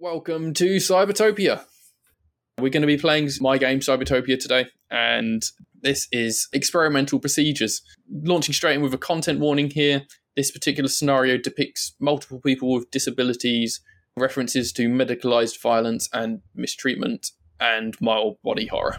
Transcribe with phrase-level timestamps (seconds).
[0.00, 1.64] Welcome to Cybertopia.
[2.60, 5.42] We're going to be playing my game Cybertopia today, and
[5.82, 7.82] this is experimental procedures.
[8.08, 10.04] Launching straight in with a content warning here.
[10.36, 13.80] This particular scenario depicts multiple people with disabilities,
[14.16, 18.98] references to medicalized violence and mistreatment, and mild body horror.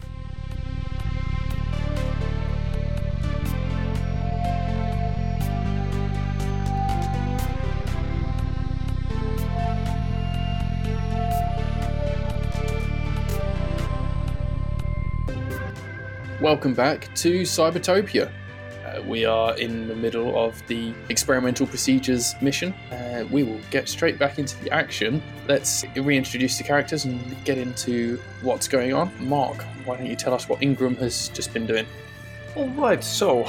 [16.41, 18.31] Welcome back to Cybertopia.
[18.85, 22.71] Uh, we are in the middle of the experimental procedures mission.
[22.93, 25.21] Uh, we will get straight back into the action.
[25.49, 29.11] Let's reintroduce the characters and get into what's going on.
[29.19, 31.85] Mark, why don't you tell us what Ingram has just been doing?
[32.55, 33.43] Alright, so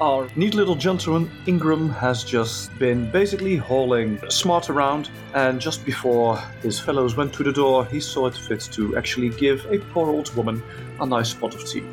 [0.00, 6.38] our neat little gentleman Ingram has just been basically hauling Smart around, and just before
[6.62, 10.08] his fellows went to the door, he saw it fit to actually give a poor
[10.08, 10.62] old woman
[11.00, 11.84] a nice pot of tea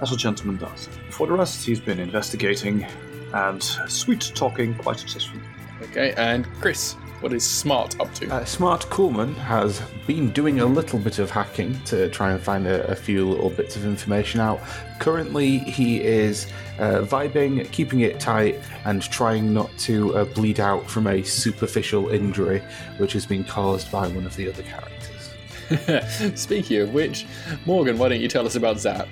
[0.00, 0.88] as a gentleman does.
[1.10, 2.86] For the rest, he's been investigating
[3.32, 5.42] and sweet talking quite successfully.
[5.82, 8.32] Okay, and Chris, what is Smart up to?
[8.32, 12.66] Uh, Smart Coolman has been doing a little bit of hacking to try and find
[12.66, 14.60] a, a few little bits of information out.
[15.00, 16.46] Currently, he is
[16.78, 22.08] uh, vibing, keeping it tight, and trying not to uh, bleed out from a superficial
[22.08, 22.62] injury
[22.98, 26.34] which has been caused by one of the other characters.
[26.40, 27.26] Speaking of which,
[27.64, 29.08] Morgan, why don't you tell us about Zap?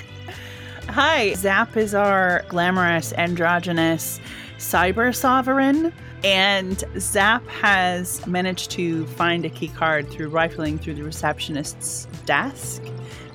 [0.88, 4.20] Hi, Zap is our glamorous, androgynous
[4.58, 5.92] cyber sovereign.
[6.22, 12.82] And Zap has managed to find a key card through rifling through the receptionist's desk.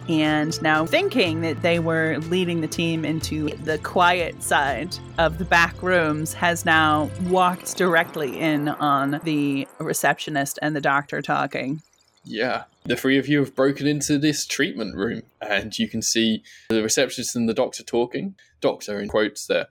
[0.08, 5.46] And now thinking that they were leading the team into the quiet side of the
[5.46, 11.82] back rooms, has now walked directly in on the receptionist and the doctor talking.
[12.24, 12.64] Yeah.
[12.90, 16.82] The three of you have broken into this treatment room, and you can see the
[16.82, 18.34] receptionist and the doctor talking.
[18.62, 19.68] Doctor, in quotes, there.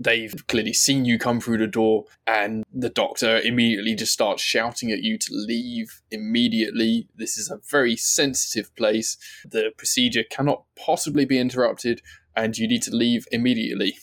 [0.00, 4.90] They've clearly seen you come through the door, and the doctor immediately just starts shouting
[4.90, 7.06] at you to leave immediately.
[7.14, 9.16] This is a very sensitive place.
[9.48, 12.02] The procedure cannot possibly be interrupted,
[12.34, 13.96] and you need to leave immediately.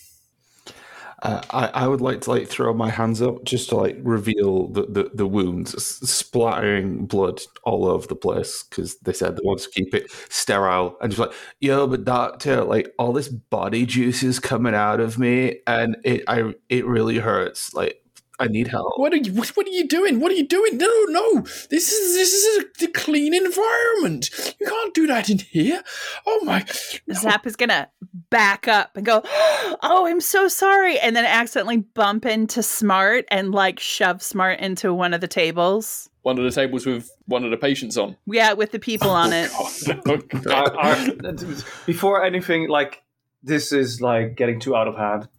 [1.21, 4.67] Uh, I, I would like to like throw my hands up just to like reveal
[4.67, 9.61] the, the, the wounds, splattering blood all over the place because they said they want
[9.61, 10.97] to keep it sterile.
[11.01, 15.17] And just like, yo, but doctor, like all this body juice is coming out of
[15.17, 17.73] me, and it I it really hurts.
[17.73, 18.01] Like
[18.39, 18.97] I need help.
[18.97, 19.33] What are you?
[19.33, 20.19] What, what are you doing?
[20.19, 20.77] What are you doing?
[20.77, 21.41] No, no.
[21.69, 24.29] This is this is a, a clean environment.
[24.59, 25.81] You can't do that in here.
[26.25, 26.65] Oh my!
[27.07, 27.15] No.
[27.15, 27.89] Zap is gonna
[28.29, 33.51] back up and go, "Oh, I'm so sorry," and then accidentally bump into Smart and
[33.51, 36.09] like shove Smart into one of the tables.
[36.23, 38.17] One of the tables with one of the patients on.
[38.25, 39.51] Yeah, with the people on oh, it.
[40.07, 40.75] Oh, God.
[40.77, 43.03] I- I- before anything, like
[43.43, 45.29] this is like getting too out of hand.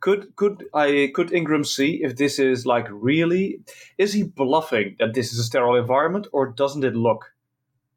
[0.00, 3.60] Could could I could Ingram see if this is like really
[3.96, 7.32] is he bluffing that this is a sterile environment or doesn't it look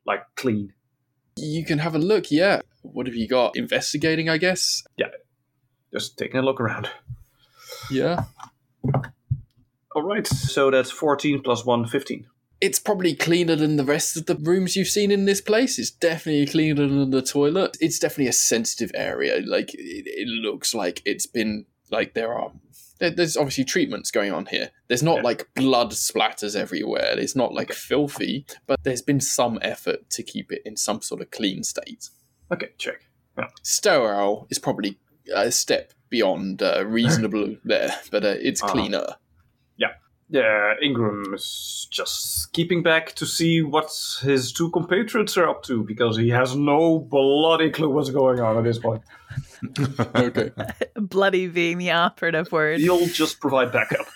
[0.05, 0.73] like clean?
[1.37, 2.31] You can have a look.
[2.31, 2.61] Yeah.
[2.81, 3.55] What have you got?
[3.55, 4.83] Investigating, I guess.
[4.97, 5.07] Yeah,
[5.93, 6.89] just taking a look around.
[7.91, 8.25] Yeah.
[9.93, 12.25] All right, so that's 14 plus 1, 15.
[12.61, 15.79] It's probably cleaner than the rest of the rooms you've seen in this place.
[15.79, 17.75] It's definitely cleaner than the toilet.
[17.81, 19.41] It's definitely a sensitive area.
[19.45, 22.51] Like it, it looks like it's been like there are.
[22.99, 24.69] there- There's obviously treatments going on here.
[24.87, 25.21] There's not Yeah.
[25.23, 27.15] like blood splatters everywhere.
[27.19, 31.21] It's not like filthy, but there's been some effort to keep it in some sort
[31.21, 32.09] of clean state.
[32.53, 33.05] Okay, check.
[33.63, 34.99] Sterile is probably
[35.33, 38.73] a step beyond uh, reasonable there, but uh, it's Uh-huh.
[38.73, 39.05] cleaner.
[40.33, 43.91] Yeah, Ingram is just keeping back to see what
[44.21, 48.57] his two compatriots are up to because he has no bloody clue what's going on
[48.57, 49.01] at this point.
[50.15, 50.51] Okay.
[50.95, 52.79] Bloody being the operative word.
[52.79, 54.07] You'll just provide backup.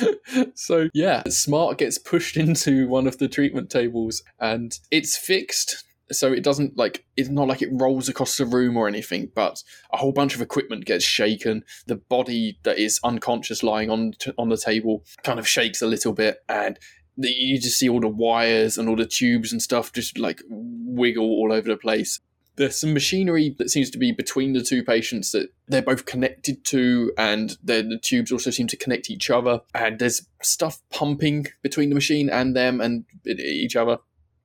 [0.54, 5.84] so yeah, Smart gets pushed into one of the treatment tables and it's fixed.
[6.10, 9.62] So it doesn't like it's not like it rolls across the room or anything, but
[9.92, 11.64] a whole bunch of equipment gets shaken.
[11.86, 15.86] The body that is unconscious lying on t- on the table kind of shakes a
[15.86, 16.78] little bit, and
[17.16, 20.42] the, you just see all the wires and all the tubes and stuff just like
[20.48, 22.20] wiggle all over the place.
[22.56, 26.64] There's some machinery that seems to be between the two patients that they're both connected
[26.66, 29.60] to, and the tubes also seem to connect each other.
[29.74, 33.98] And there's stuff pumping between the machine and them and each other.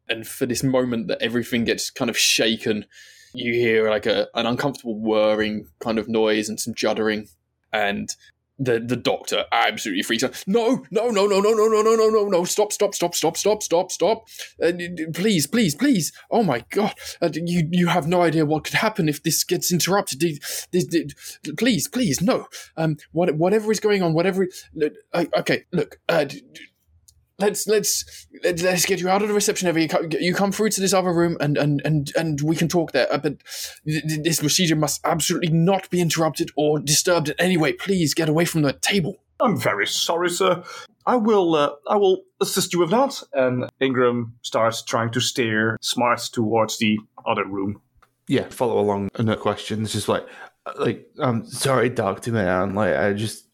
[0.07, 2.85] And for this moment that everything gets kind of shaken,
[3.33, 7.29] you hear like a, an uncomfortable whirring kind of noise and some juddering.
[7.73, 8.15] And
[8.59, 10.43] the the doctor absolutely freaks out.
[10.47, 12.43] No, no, no, no, no, no, no, no, no, no, no!
[12.43, 14.27] Stop, stop, stop, stop, stop, stop, stop!
[14.61, 14.71] Uh,
[15.13, 16.11] please, please, please!
[16.31, 16.93] Oh my god!
[17.21, 20.23] Uh, you you have no idea what could happen if this gets interrupted.
[21.57, 22.47] Please, please, no!
[22.75, 24.47] Um, what, whatever is going on, whatever.
[25.13, 25.99] Uh, okay, look.
[26.09, 26.25] Uh,
[27.39, 29.87] let's let's let's get you out of the reception area.
[30.19, 33.11] You come through to this other room, and and and and we can talk there.
[33.11, 33.37] Uh, but
[33.85, 37.73] this procedure must absolutely not be interrupted or disturbed in any way.
[37.73, 39.17] Please get away from the table.
[39.39, 40.63] I'm very sorry, sir.
[41.05, 43.21] I will uh, I will assist you with that.
[43.33, 47.81] And Ingram starts trying to steer Smart towards the other room.
[48.27, 49.09] Yeah, follow along.
[49.19, 49.93] No questions.
[49.93, 50.25] Just like
[50.79, 52.73] like I'm sorry, Doctor Man.
[52.73, 53.47] Like I just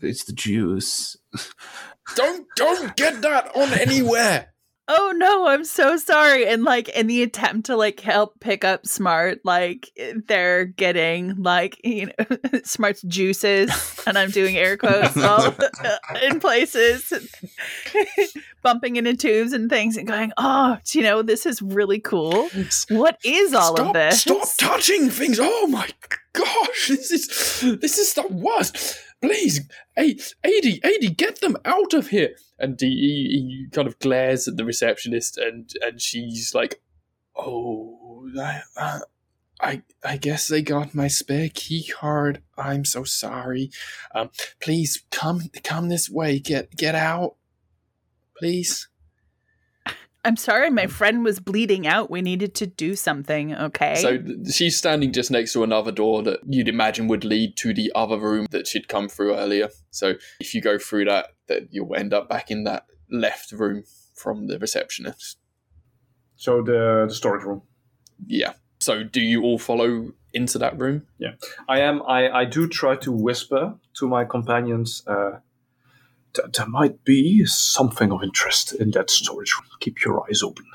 [0.00, 1.16] it's the juice.
[2.14, 4.52] Don't don't get that on anywhere.
[4.88, 6.46] Oh no, I'm so sorry.
[6.46, 9.90] And like in the attempt to like help pick up Smart, like
[10.26, 13.70] they're getting like you know Smart's juices,
[14.06, 15.54] and I'm doing air quotes all
[16.20, 17.12] in places,
[18.62, 22.50] bumping into tubes and things, and going, oh, you know, this is really cool.
[22.88, 24.22] What is all stop, of this?
[24.22, 25.38] Stop touching things!
[25.40, 25.88] Oh my
[26.32, 29.60] gosh, this is this is the worst please,
[29.96, 32.36] hey, Adi, Adi, get them out of here.
[32.58, 36.80] And he, he, kind of glares at the receptionist, and and she's like,
[37.34, 39.00] oh, I,
[39.60, 42.42] I, I guess they got my spare key card.
[42.58, 43.70] I'm so sorry.
[44.14, 44.30] Um,
[44.60, 46.38] please come, come this way.
[46.40, 47.36] Get, get out,
[48.36, 48.88] please.
[50.24, 52.10] I'm sorry, my friend was bleeding out.
[52.10, 53.96] We needed to do something, okay?
[53.96, 54.18] So
[54.50, 58.18] she's standing just next to another door that you'd imagine would lead to the other
[58.18, 59.68] room that she'd come through earlier.
[59.90, 63.82] So if you go through that, that you'll end up back in that left room
[64.14, 65.38] from the receptionist.
[66.36, 67.62] So the the storage room.
[68.26, 68.52] Yeah.
[68.80, 71.06] So do you all follow into that room?
[71.18, 71.32] Yeah.
[71.68, 75.38] I am I, I do try to whisper to my companions uh,
[76.34, 79.68] th- there might be something of interest in that storage room.
[79.80, 80.66] Keep your eyes open.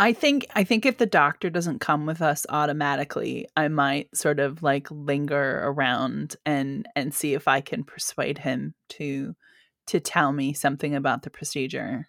[0.00, 4.38] I think I think if the doctor doesn't come with us automatically, I might sort
[4.38, 9.34] of like linger around and and see if I can persuade him to
[9.88, 12.06] to tell me something about the procedure.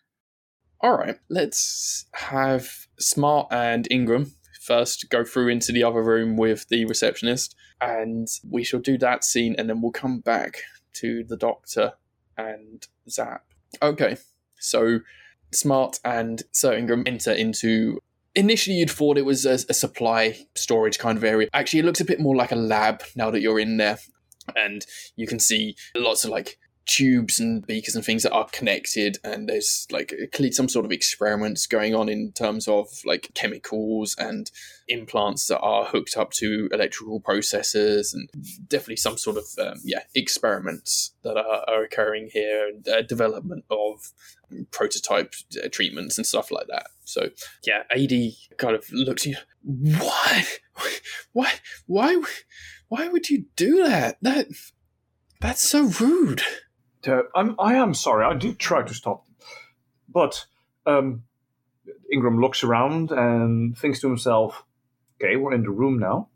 [0.81, 2.69] All right, let's have
[2.99, 8.63] Smart and Ingram first go through into the other room with the receptionist, and we
[8.63, 10.61] shall do that scene, and then we'll come back
[10.93, 11.93] to the doctor
[12.47, 13.43] and Zap.
[13.81, 14.17] Okay,
[14.59, 14.99] so
[15.53, 17.99] Smart and Sir Ingram enter into.
[18.35, 21.49] Initially, you'd thought it was a, a supply storage kind of area.
[21.53, 23.97] Actually, it looks a bit more like a lab now that you're in there,
[24.55, 29.19] and you can see lots of like tubes and beakers and things that are connected
[29.23, 34.15] and there's like clearly some sort of experiments going on in terms of like chemicals
[34.17, 34.49] and
[34.87, 38.27] implants that are hooked up to electrical processors and
[38.67, 43.63] definitely some sort of um, yeah experiments that are, are occurring here and uh, development
[43.69, 44.11] of
[44.71, 46.87] prototype uh, treatments and stuff like that.
[47.05, 47.29] So
[47.65, 48.11] yeah ad
[48.57, 50.45] kind of looks you why?
[51.33, 51.53] Why
[51.85, 52.23] why
[52.87, 54.17] why would you do that?
[54.21, 54.47] That
[55.41, 56.41] that's so rude
[57.07, 58.25] uh, I'm, I am sorry.
[58.25, 59.35] I did try to stop them.
[60.07, 60.45] But
[60.85, 61.23] um,
[62.11, 64.63] Ingram looks around and thinks to himself,
[65.21, 66.29] okay, we're in the room now.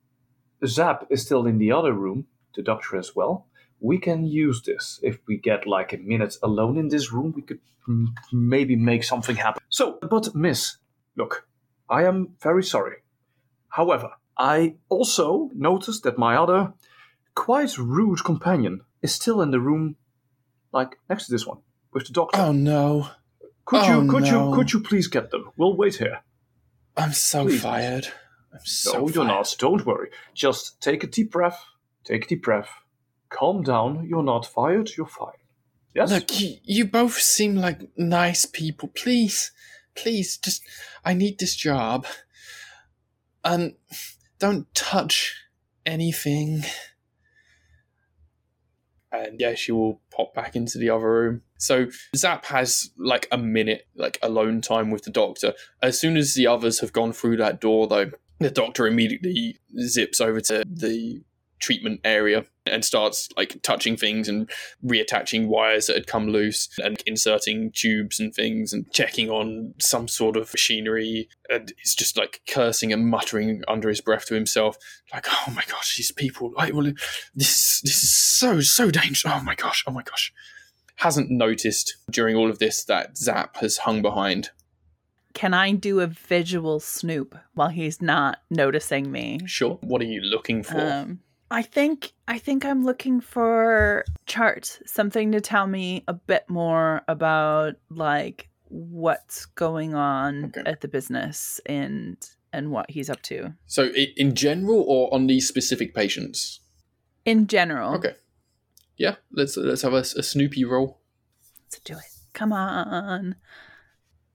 [0.65, 3.47] Zap is still in the other room, the doctor as well.
[3.79, 4.99] We can use this.
[5.03, 9.03] If we get like a minute alone in this room, we could m- maybe make
[9.03, 9.61] something happen.
[9.69, 10.77] So, but miss,
[11.17, 11.47] look,
[11.89, 12.97] I am very sorry.
[13.69, 16.73] However, I also noticed that my other
[17.35, 19.97] quite rude companion is still in the room
[20.73, 21.59] like next to this one
[21.93, 22.39] with the doctor.
[22.39, 23.09] Oh no!
[23.65, 24.49] Could oh, you could no.
[24.49, 25.49] you could you please get them?
[25.57, 26.21] We'll wait here.
[26.97, 27.61] I'm so Please.
[27.61, 28.07] fired.
[28.53, 29.15] I'm so no, fired.
[29.15, 29.55] you're not.
[29.57, 30.09] Don't worry.
[30.33, 31.63] Just take a deep breath.
[32.03, 32.69] Take a deep breath.
[33.29, 34.05] Calm down.
[34.07, 34.91] You're not fired.
[34.97, 35.31] You're fine.
[35.95, 36.11] Yes.
[36.11, 38.89] Look, you, you both seem like nice people.
[38.89, 39.51] Please,
[39.95, 40.63] please, just
[41.05, 42.05] I need this job.
[43.43, 43.75] And
[44.39, 45.35] don't touch
[45.85, 46.63] anything.
[49.13, 51.41] And yeah, she will pop back into the other room.
[51.57, 55.53] So Zap has like a minute, like alone time with the doctor.
[55.81, 60.19] As soon as the others have gone through that door, though, the doctor immediately zips
[60.19, 61.21] over to the
[61.63, 64.49] treatment area and starts like touching things and
[64.85, 70.09] reattaching wires that had come loose and inserting tubes and things and checking on some
[70.09, 71.29] sort of machinery.
[71.49, 74.77] And he's just like cursing and muttering under his breath to himself
[75.13, 76.91] like oh my gosh these people like well
[77.33, 79.25] this this is so so dangerous.
[79.25, 80.33] Oh my gosh oh my gosh.
[80.97, 84.51] Hasn't noticed during all of this that zap has hung behind.
[85.33, 89.39] Can I do a visual snoop while he's not noticing me?
[89.45, 89.79] sure.
[89.81, 90.79] What are you looking for?
[90.79, 91.19] Um,
[91.53, 97.01] I think I think I'm looking for charts, something to tell me a bit more
[97.07, 100.63] about like what's going on Okay.
[100.65, 102.17] at the business and
[102.51, 106.59] and what he's up to So in general, or on these specific patients?
[107.25, 107.93] in general.
[107.95, 108.15] Okay.
[108.97, 110.99] Yeah, let's let's have a, a Snoopy roll.
[111.65, 112.11] Let's do it.
[112.33, 113.35] Come on.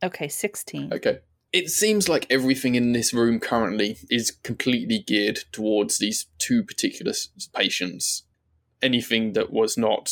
[0.02, 0.92] Okay, 16.
[0.94, 1.18] Okay.
[1.52, 7.12] It seems like everything in this room currently is completely geared towards these two particular
[7.54, 8.24] patients.
[8.82, 10.10] Anything that was not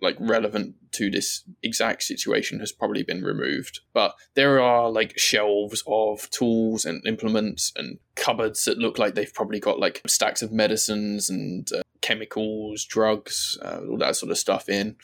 [0.00, 3.80] like relevant to this exact situation has probably been removed.
[3.92, 9.32] But there are like shelves of tools and implements and cupboards that look like they've
[9.32, 14.38] probably got like stacks of medicines and uh, chemicals, drugs, uh, all that sort of
[14.38, 14.96] stuff in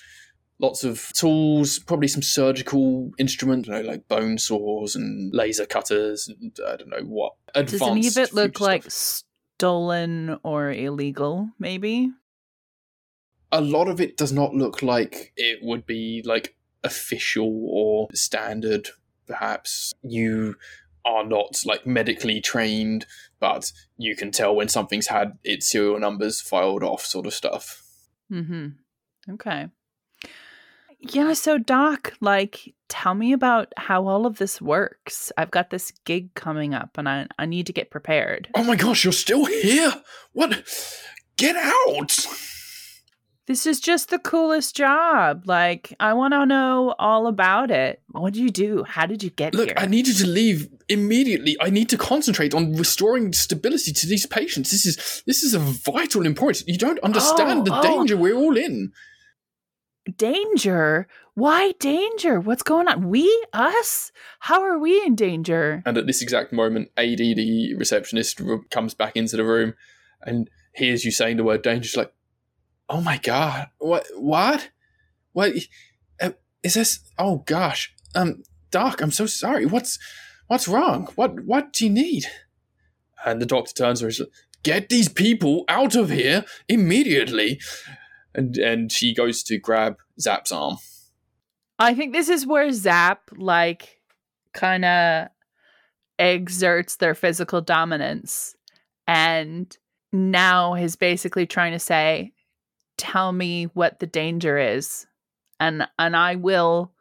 [0.59, 6.29] lots of tools, probably some surgical instruments, you know, like bone saws and laser cutters,
[6.29, 7.35] and I don't know what.
[7.55, 9.25] Does any of it look like stuff.
[9.59, 12.11] stolen or illegal, maybe?
[13.53, 18.89] A lot of it does not look like it would be like official or standard.
[19.27, 20.57] Perhaps you
[21.05, 23.07] are not like medically trained,
[23.39, 27.83] but you can tell when something's had its serial numbers filed off, sort of stuff.
[28.31, 29.33] Mm-hmm.
[29.35, 29.69] Okay.
[30.99, 35.31] Yeah, so Doc, like, tell me about how all of this works.
[35.37, 38.49] I've got this gig coming up and I, I need to get prepared.
[38.55, 39.93] Oh my gosh, you're still here!
[40.33, 40.65] What?
[41.37, 42.27] Get out!
[43.47, 45.45] This is just the coolest job.
[45.47, 48.03] Like, I want to know all about it.
[48.11, 48.83] What did you do?
[48.83, 49.75] How did you get Look, here?
[49.79, 51.57] I need you to leave immediately.
[51.61, 54.73] I need to concentrate on restoring stability to these patients.
[54.73, 56.65] This is this is a vital importance.
[56.67, 57.83] You don't understand Oh, the oh.
[57.83, 58.93] danger we're all in.
[60.17, 61.07] Danger?
[61.35, 62.41] Why danger?
[62.41, 63.09] What's going on?
[63.09, 63.47] We?
[63.53, 64.13] Us?
[64.41, 65.83] How are we in danger?
[65.85, 69.75] And at this exact moment, AD, the receptionist, comes back into the room
[70.23, 71.89] and hears you saying the word danger.
[71.89, 72.13] She's like,
[72.89, 74.07] "Oh my god, what?
[74.17, 74.71] What?
[75.33, 75.53] What?
[76.21, 76.31] Uh,
[76.63, 77.01] is this?
[77.19, 79.67] Oh gosh, um, Doc, I'm so sorry.
[79.67, 79.99] What's
[80.47, 81.09] what's wrong?
[81.17, 82.27] What what do you need?"
[83.25, 84.09] And the doctor turns to her.
[84.09, 84.29] and like,
[84.63, 87.61] Get these people out of here immediately.
[88.37, 90.77] And and she goes to grab Zap's arm.
[91.79, 94.01] I think this is where Zap like
[94.53, 95.29] kind of
[96.19, 98.55] exerts their physical dominance
[99.07, 99.77] and
[100.13, 102.33] now is basically trying to say
[102.97, 105.07] tell me what the danger is
[105.61, 106.93] and and I will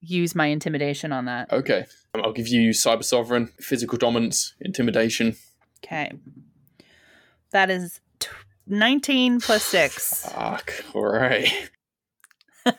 [0.00, 1.52] use my intimidation on that.
[1.52, 5.36] Okay, Um, I'll give you cyber sovereign, physical dominance, intimidation.
[5.84, 6.12] Okay.
[7.50, 8.00] That is
[8.68, 10.30] 19 plus 6.
[10.30, 10.72] Fuck.
[10.94, 11.70] All right.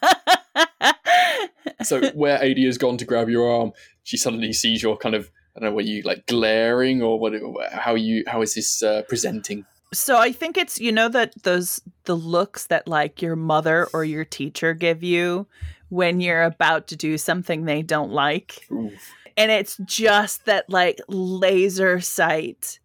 [1.83, 3.71] So where AD has gone to grab your arm,
[4.03, 7.33] she suddenly sees your kind of I don't know, were you like glaring or what?
[7.71, 8.23] How you?
[8.27, 9.65] How is this uh, presenting?
[9.93, 14.03] So I think it's you know that those the looks that like your mother or
[14.03, 15.47] your teacher give you
[15.89, 18.67] when you're about to do something they don't like.
[18.71, 18.91] Ooh.
[19.35, 22.79] And it's just that like laser sight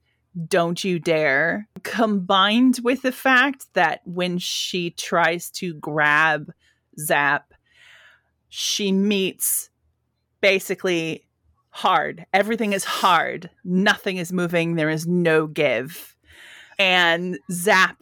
[0.48, 6.52] don't you dare combined with the fact that when she tries to grab
[6.98, 7.52] Zap
[8.48, 9.68] she meets
[10.40, 11.26] basically
[11.70, 12.24] hard.
[12.32, 13.50] Everything is hard.
[13.64, 14.76] Nothing is moving.
[14.76, 16.14] There is no give.
[16.78, 18.00] And Zap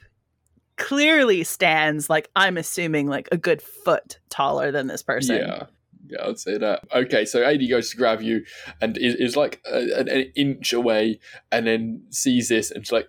[0.77, 5.37] clearly stands like I'm assuming like a good foot taller than this person.
[5.37, 5.67] Yeah.
[6.13, 6.85] Yeah, I'd say that.
[6.95, 8.45] Okay, so AD goes to grab you
[8.81, 13.09] and is, is like a, an, inch away, and then sees this and she's like,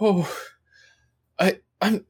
[0.00, 0.32] "Oh,
[1.38, 2.04] I, I'm,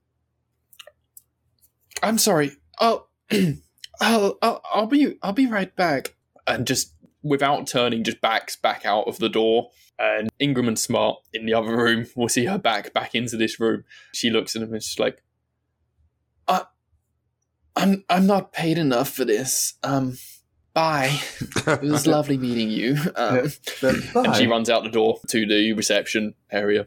[2.03, 2.53] I'm sorry.
[2.79, 3.09] I'll,
[4.01, 6.15] I'll, I'll, I'll be, I'll be right back."
[6.47, 9.71] And just without turning, just backs back out of the door.
[9.99, 13.61] And Ingram and Smart in the other room will see her back back into this
[13.61, 13.85] room.
[14.15, 15.23] She looks at him and she's like,
[17.77, 19.75] I'm I'm not paid enough for this.
[19.83, 20.19] Um,
[20.75, 21.19] bye.
[21.67, 22.97] It was lovely meeting you.
[23.17, 23.49] Um,
[23.81, 26.87] Then and she runs out the door to the reception area.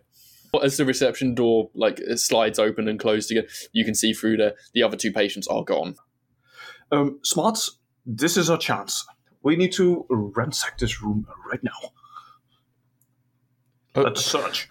[0.61, 4.37] As the reception door like it slides open and closed again, you can see through
[4.37, 4.53] there.
[4.73, 5.95] The other two patients are gone.
[6.91, 9.03] Um, Smarts, this is our chance.
[9.41, 11.71] We need to ransack this room right now.
[13.95, 14.01] Oh.
[14.01, 14.69] Let's search.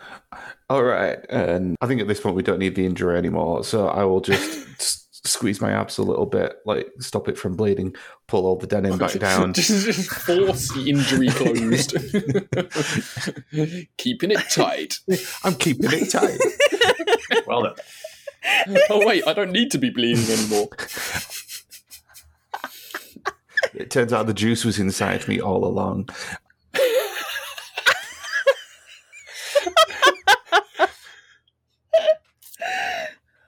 [0.69, 3.89] All right, and I think at this point we don't need the injury anymore, so
[3.89, 7.95] I will just s- squeeze my abs a little bit, like stop it from bleeding,
[8.27, 9.53] pull all the denim back down.
[9.53, 11.97] just, just force the injury closed,
[13.97, 14.99] keeping it tight.
[15.45, 16.39] I'm keeping it tight.
[17.47, 18.77] Well then.
[18.91, 20.69] Oh wait, I don't need to be bleeding anymore.
[23.75, 26.11] It turns out the juice was inside me all along.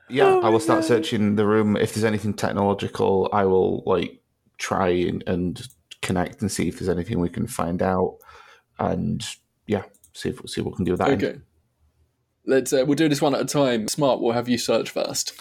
[0.09, 0.87] Yeah, Oh I will start God.
[0.89, 1.77] searching the room.
[1.77, 4.21] If there's anything technological, I will like
[4.59, 5.67] try and, and
[6.03, 8.19] connect and see if there's anything we can find out,
[8.79, 9.25] and
[9.67, 11.11] yeah, see if see what we can do with that.
[11.11, 11.25] end.
[11.25, 11.39] Okay.
[12.47, 12.73] Let's.
[12.73, 13.89] Uh, we'll do this one at a time.
[13.89, 14.21] Smart.
[14.21, 15.33] We'll have you search first.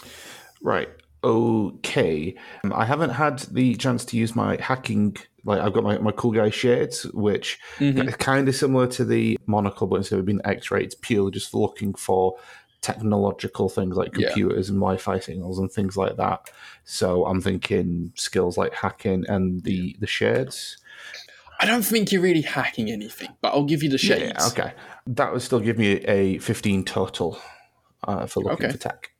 [0.62, 0.88] Right.
[1.22, 2.34] Okay.
[2.64, 5.16] Um, I haven't had the chance to use my hacking.
[5.44, 8.08] Like I've got my, my cool guy shades, which Mhm.
[8.08, 11.52] is kind of similar to the monocle, but instead of being X-ray, it's purely just
[11.54, 12.36] looking for
[12.84, 14.28] technological things like Yeah.
[14.28, 16.50] computers and Wi-Fi signals and things like that.
[16.84, 20.76] So I'm thinking skills like hacking and the the shades.
[21.60, 24.32] I don't think you're really hacking anything, but I'll give you the shades.
[24.36, 24.72] Yeah, okay.
[25.06, 27.38] That would still give me a 15 total
[28.06, 28.72] uh, for looking Okay.
[28.72, 29.10] for tech.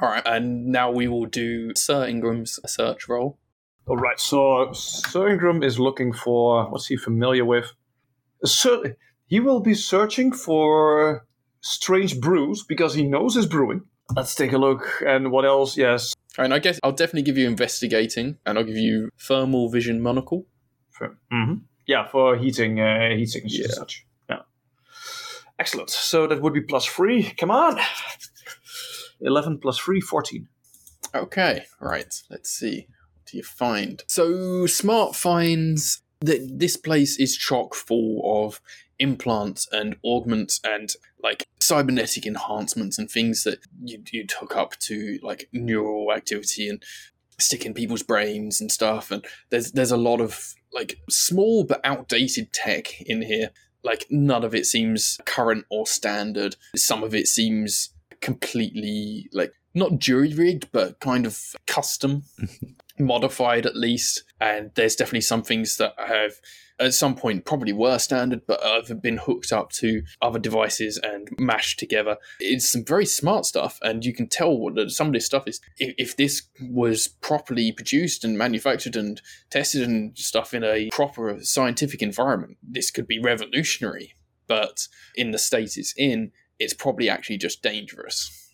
[0.00, 3.38] All right, and now we will do Sir Ingram's search roll.
[3.86, 7.72] All right, so Sir Ingram is looking for what's he familiar with?
[8.44, 8.96] Certainly,
[9.26, 11.26] he will be searching for
[11.64, 13.82] strange brews because he knows his brewing.
[14.14, 15.02] Let's take a look.
[15.06, 15.76] And what else?
[15.78, 20.00] Yes, And I guess I'll definitely give you investigating, and I'll give you thermal vision
[20.02, 20.46] monocle.
[20.90, 21.62] for, mhm.
[21.86, 23.66] yeah, for heating, uh, heating and Yeah.
[23.68, 24.06] such.
[24.30, 24.42] Yeah,
[25.58, 25.90] excellent.
[25.90, 27.32] So that would be plus three.
[27.38, 27.80] Come on,
[29.20, 30.48] eleven plus three, 14.
[31.14, 32.12] Okay, right.
[32.30, 32.86] Let's see.
[33.16, 34.02] What do you find?
[34.08, 38.60] So Smart finds that this place is chock full of
[38.98, 45.18] implants and augments and like cybernetic enhancements and things that you'd, you'd hook up to
[45.22, 46.82] like neural activity and
[47.38, 49.10] stick in people's brains and stuff.
[49.10, 53.50] And there's there's a lot of like small but outdated tech in here.
[53.82, 56.56] Like none of it seems current or standard.
[56.76, 57.90] Some of it seems
[58.20, 62.22] completely like not jury rigged, but kind of custom,
[62.98, 64.24] modified at least.
[64.44, 66.34] And there's definitely some things that have
[66.78, 71.28] at some point probably were standard, but have been hooked up to other devices and
[71.38, 72.18] mashed together.
[72.40, 75.60] It's some very smart stuff, and you can tell that some of this stuff is
[75.78, 81.38] if, if this was properly produced and manufactured and tested and stuff in a proper
[81.40, 84.14] scientific environment, this could be revolutionary.
[84.46, 88.52] But in the state it's in, it's probably actually just dangerous.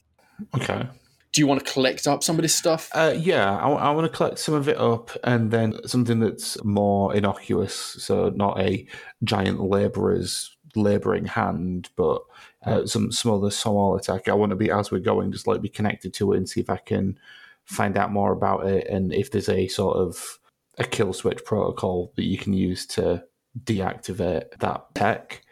[0.55, 0.87] Okay.
[1.33, 2.91] Do you want to collect up some of this stuff?
[2.93, 7.15] Uh, yeah, I, want to collect some of it up and then something that's more
[7.15, 7.75] innocuous.
[7.75, 8.87] So, not a
[9.23, 12.23] giant labourer's labouring hand, but
[12.65, 14.29] uh, some other smaller tech.
[14.29, 16.61] I want to be, as we're going, just like be connected to it and see
[16.61, 17.19] if I can
[17.65, 20.41] find out more about it and if there's a sort of
[20.79, 23.23] a kill switch protocol that you can use to
[23.65, 25.45] deactivate that tech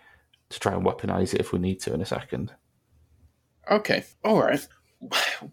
[0.51, 2.53] to try and weaponize it if we need to in a second.
[3.71, 4.67] Okay, all right.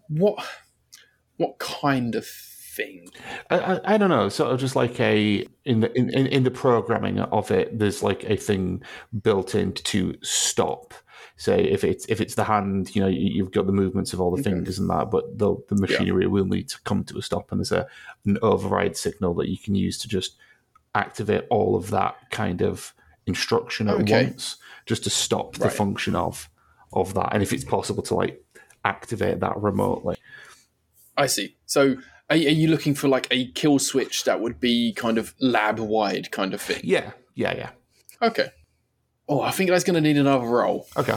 [0.08, 0.46] What
[1.36, 3.08] what kind of thing?
[3.50, 6.50] I, I, I don't know, sort of just like a in the in, in, the
[6.50, 8.82] programming of it, there's like a thing
[9.22, 10.94] built in to stop.
[11.36, 14.20] Say if it's if it's the hand, you know, you, you've got the movements of
[14.20, 14.50] all the Okay.
[14.50, 17.60] fingers and that, but the the machinery will need to come to a stop, and
[17.60, 17.86] there's a
[18.24, 20.36] an override signal that you can use to just
[20.94, 22.94] activate all of that kind of
[23.26, 24.24] instruction at Okay.
[24.24, 24.56] once,
[24.86, 25.72] just to stop the Right.
[25.76, 26.48] function of
[26.92, 28.42] of that, and if it's possible to like
[28.86, 30.16] activate that remotely.
[31.16, 31.56] I see.
[31.66, 31.96] So
[32.30, 35.78] are, are you looking for like a kill switch that would be kind of lab
[35.78, 36.80] wide kind of thing?
[36.84, 37.70] Yeah, yeah, yeah.
[38.22, 38.50] Okay.
[39.28, 40.86] Oh, I think that's going to need another roll.
[40.96, 41.16] Okay.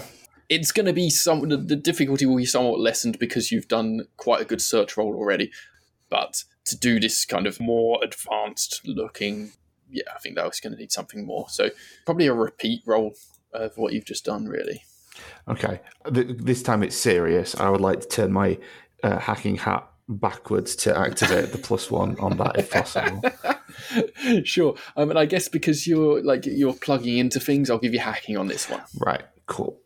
[0.50, 1.48] It's going to be some.
[1.48, 5.16] The, the difficulty will be somewhat lessened because you've done quite a good search roll
[5.16, 5.52] already.
[6.10, 9.52] But to do this kind of more advanced looking,
[9.92, 11.46] yeah, I think that was going to need something more.
[11.50, 11.70] So
[12.06, 13.14] probably a repeat roll
[13.54, 14.84] of what you've just done, really.
[15.48, 15.82] Okay.
[16.10, 17.56] This time it's serious.
[17.56, 18.58] I would like to turn my
[19.04, 23.22] uh, hacking hat backwards to activate the plus one on that if possible.
[24.44, 24.76] sure.
[24.98, 28.38] Um, and I guess because you're like you're plugging into things, I'll give you hacking
[28.38, 28.82] on this one.
[28.98, 29.24] Right.
[29.46, 29.80] Cool.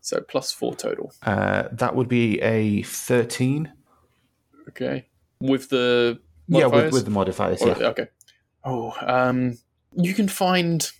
[0.00, 1.12] So plus four total.
[1.22, 3.72] Uh, that would be a 13.
[4.68, 5.06] Okay.
[5.40, 7.60] With the Yeah, with, with the modifiers.
[7.62, 7.88] Or- Yeah.
[7.88, 8.06] Okay.
[8.64, 9.58] Oh, um,
[9.96, 10.90] you can find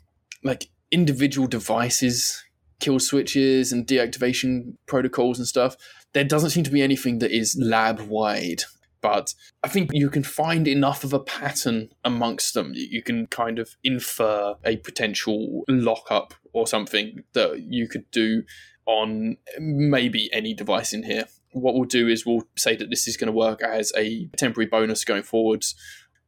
[0.42, 2.42] like individual devices,
[2.81, 5.77] kill switches, and deactivation protocols and stuff.
[6.12, 8.62] There doesn't seem to be anything that is lab wide,
[9.01, 12.73] but I think you can find enough of a pattern amongst them.
[12.75, 18.43] You can kind of infer a potential lockup or something that you could do
[18.87, 21.27] on maybe any device in here.
[21.53, 24.66] What we'll do is we'll say that this is going to work as a temporary
[24.66, 25.75] bonus going forwards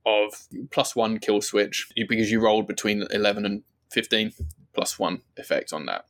[0.05, 4.33] of plus one kill switch because you rolled between 11 and 15
[4.73, 6.07] plus one effect on that.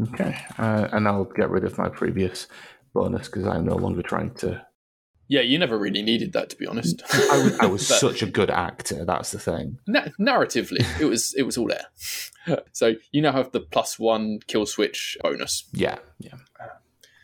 [0.00, 0.36] Okay.
[0.58, 2.46] Uh, and I'll get rid of my previous
[2.92, 4.64] bonus because I'm no longer trying to.
[5.26, 7.02] Yeah, you never really needed that to be honest.
[7.12, 9.04] I was, I was such a good actor.
[9.04, 9.78] That's the thing.
[9.86, 11.86] na- narratively, it was it was all there.
[12.72, 15.64] so you now have the plus one kill switch bonus.
[15.72, 15.98] Yeah.
[16.18, 16.34] Yeah.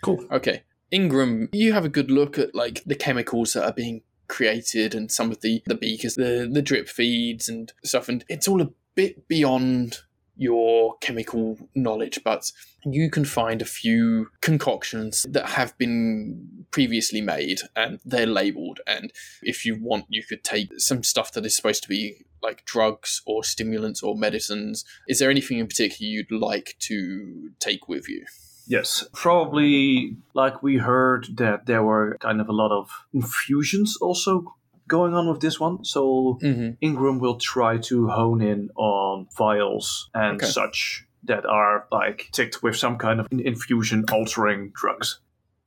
[0.03, 0.25] Cool.
[0.33, 0.63] Okay.
[0.91, 5.11] Ingram, you have a good look at like the chemicals that are being created and
[5.11, 8.71] some of the the beakers, the the drip feeds and stuff, and it's all a
[8.95, 9.99] bit beyond
[10.41, 12.51] your chemical knowledge, but
[12.87, 18.81] you can find a few concoctions that have been previously made and they're labeled.
[18.87, 22.65] And if you want, you could take some stuff that is supposed to be like
[22.65, 24.87] drugs or stimulants or medicines.
[25.07, 28.25] Is there anything in particular you'd like to take with you?
[28.67, 34.55] Yes, probably like we heard that there were kind of a lot of infusions also
[34.91, 35.85] going on with this one.
[35.85, 36.71] So Mm-hmm.
[36.83, 40.47] Ingram will try to hone in on vials and Okay.
[40.51, 45.21] such that are like ticked with some kind of infusion altering drugs.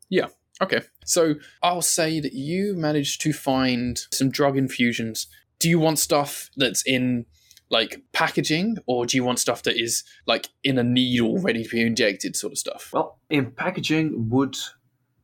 [0.09, 0.27] Yeah.
[0.61, 0.81] Okay.
[1.05, 5.27] So I'll say that you managed to find some drug infusions.
[5.59, 7.25] Do you want stuff that's in
[7.69, 11.69] like packaging or do you want stuff that is like in a needle ready to
[11.69, 12.89] be injected sort of stuff?
[12.93, 14.55] Well, in packaging would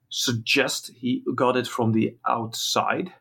[0.09, 3.13] suggest he got it from the outside,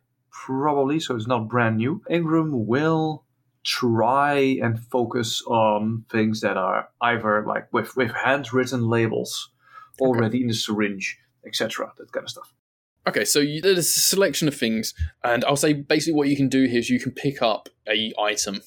[0.46, 2.02] probably, so it's not brand new.
[2.10, 3.24] Ingram will
[3.64, 9.50] try and focus on things that are either like with, with handwritten labels
[10.00, 11.92] already in the syringe, etc.
[11.98, 12.52] That kind of stuff.
[13.06, 16.48] Okay, so you, there's a selection of things, and I'll say basically what you can
[16.48, 18.60] do here is you can pick up a item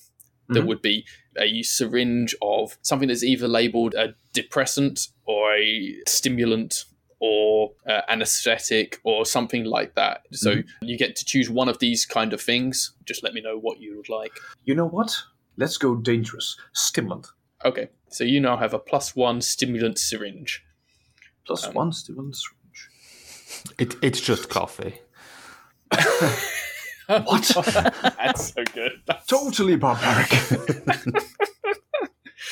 [0.49, 0.67] that Mhm.
[0.67, 1.05] would be
[1.37, 6.85] a syringe of something that's either labeled a depressant or a stimulant
[7.21, 10.25] or uh, anesthetic or something like that.
[10.33, 12.93] So you get to choose one of these kind of things.
[13.05, 14.33] Just let me know what you would like.
[14.65, 15.15] You know what?
[15.55, 16.57] Let's go dangerous.
[16.73, 17.27] Stimulant.
[17.63, 20.65] Okay, so you now have a plus one stimulant syringe.
[21.45, 22.89] Plus Um, one stimulant syringe.
[23.77, 25.01] It, it's just coffee.
[27.07, 27.43] What?
[28.17, 29.01] That's so good.
[29.05, 29.25] That's...
[29.25, 30.29] Totally barbaric.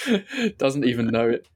[0.57, 1.47] Doesn't even know it.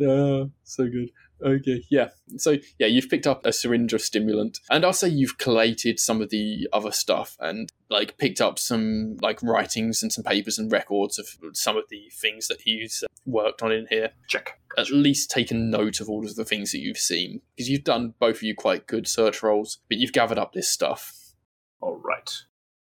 [0.00, 1.10] Oh, so good.
[1.42, 2.10] Okay, yeah.
[2.36, 6.22] So yeah, you've picked up a syringe of stimulant, and I'll say you've collated some
[6.22, 10.70] of the other stuff and like picked up some like writings and some papers and
[10.70, 14.10] records of some of the things that he's uh, worked on in here.
[14.28, 14.60] Check.
[14.78, 18.14] At least taken note of all of the things that you've seen because you've done
[18.18, 21.34] both of you quite good search rolls, but you've gathered up this stuff.
[21.80, 22.30] All right.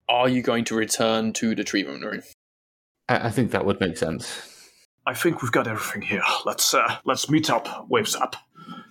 [0.07, 2.21] Are you going to return to the treatment room?
[3.09, 4.54] I, I think that would make sense.
[5.07, 6.23] I think we've got everything here.
[6.45, 7.87] Let's uh, let's meet up.
[7.89, 8.35] Waves up.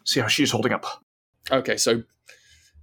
[0.04, 1.04] See how she's holding up.
[1.50, 2.04] Okay, so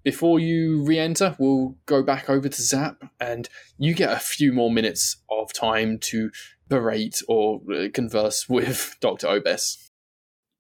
[0.04, 4.72] before you re-enter, we'll go back over to Zap, and you get a few more
[4.72, 6.32] minutes of time to
[6.67, 9.89] berate or uh, converse with Doctor Obes.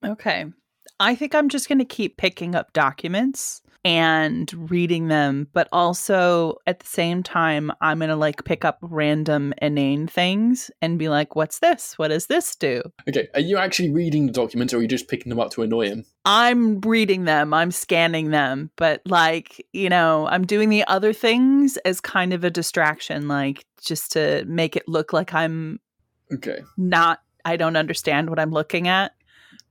[0.05, 0.45] Okay.
[0.99, 6.57] I think I'm just going to keep picking up documents and reading them, but also
[6.67, 11.09] at the same time, I'm going to like pick up random inane things and be
[11.09, 11.97] like, what's this?
[11.97, 12.83] What does this do?
[13.09, 15.63] Okay, are you actually reading the documents, or are you just picking them up to
[15.63, 16.05] annoy him?
[16.25, 21.77] I'm reading them, I'm scanning them, but like, you know, I'm doing the other things
[21.77, 25.79] as kind of a distraction, like just to make it look like I'm
[26.31, 29.13] Okay, not, I don't understand what I'm looking at,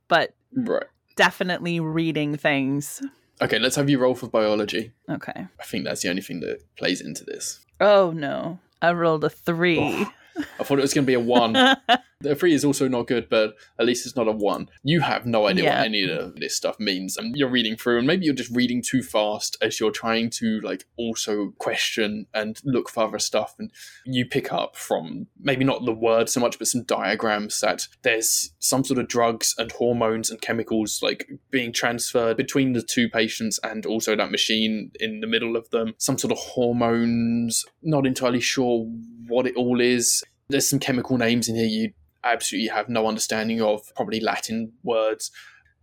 [0.08, 0.82] but right.
[1.14, 3.00] definitely reading things.
[3.42, 4.92] Okay, let's have you roll for biology.
[5.08, 5.46] Okay.
[5.58, 7.60] I think that's the only thing that plays into this.
[7.80, 8.58] Oh no.
[8.82, 9.78] I rolled a three.
[9.80, 10.12] Oh,
[10.58, 11.54] I thought it was going to be a one.
[12.22, 14.68] The three is also not good, but at least it's not a one.
[14.84, 15.78] You have no idea Yeah.
[15.78, 18.82] what any of this stuff means, and you're reading through, and maybe you're just reading
[18.82, 23.70] too fast as you're trying to like also question and look for other stuff, and
[24.04, 28.52] you pick up from maybe not the word so much, but some diagrams that there's
[28.58, 33.58] some sort of drugs and hormones and chemicals like being transferred between the two patients,
[33.64, 35.94] and also that machine in the middle of them.
[35.96, 37.64] Some sort of hormones.
[37.82, 38.84] Not entirely sure
[39.26, 40.22] what it all is.
[40.50, 41.92] There's some chemical names in here you
[42.24, 45.30] absolutely have no understanding of, probably Latin words.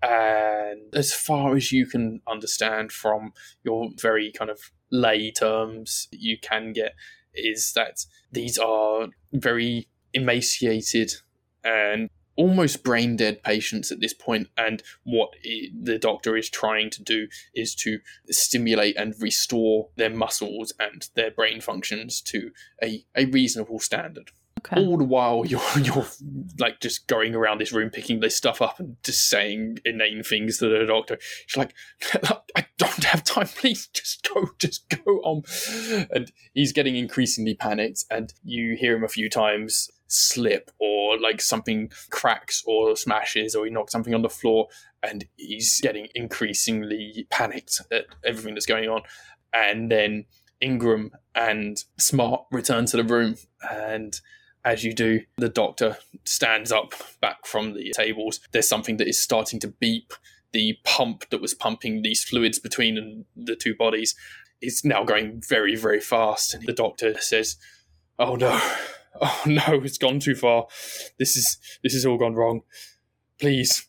[0.02, 6.38] And as far as you can understand from your very kind of lay terms you
[6.39, 6.93] can get,
[7.34, 11.13] is that these are very emaciated
[11.63, 16.89] and almost brain dead patients at this point and what i the doctor is trying
[16.89, 23.04] to do is to stimulate and restore their muscles and their brain functions to a,
[23.15, 24.85] a reasonable standard Okay.
[24.85, 26.05] all the while you're you're
[26.59, 30.57] like just going around this room picking this stuff up and just saying inane things
[30.59, 31.17] to the doctor.
[31.45, 31.73] She's like,
[32.55, 33.47] I don't have time.
[33.47, 35.43] Please just go, just go on.
[36.11, 41.41] And he's getting increasingly panicked, and you hear him a few times slip or like
[41.41, 44.67] something cracks or smashes or he knocks something on the floor
[45.03, 49.01] and he's getting increasingly panicked at everything that's going on
[49.53, 50.25] and then
[50.61, 53.35] ingram and smart return to the room
[53.69, 54.21] and
[54.67, 58.41] as you do, the doctor stands up back from the tables.
[58.51, 60.13] There's something that is starting to beep
[60.51, 64.13] the pump that was pumping these fluids between the two bodies
[64.62, 66.53] is now going very, very fast.
[66.53, 67.56] And the doctor says,
[68.19, 68.60] "Oh no,
[69.21, 70.67] oh no, it's gone too far.
[71.17, 72.62] This is this has all gone wrong.
[73.39, 73.88] Please,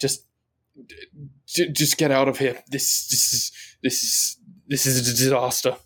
[0.00, 0.26] just
[1.46, 2.62] j- just get out of here.
[2.68, 5.76] This this is this is this is a disaster.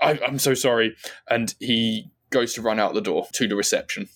[0.00, 0.96] I, I'm so sorry."
[1.30, 4.08] And he goes to run out the door to the reception.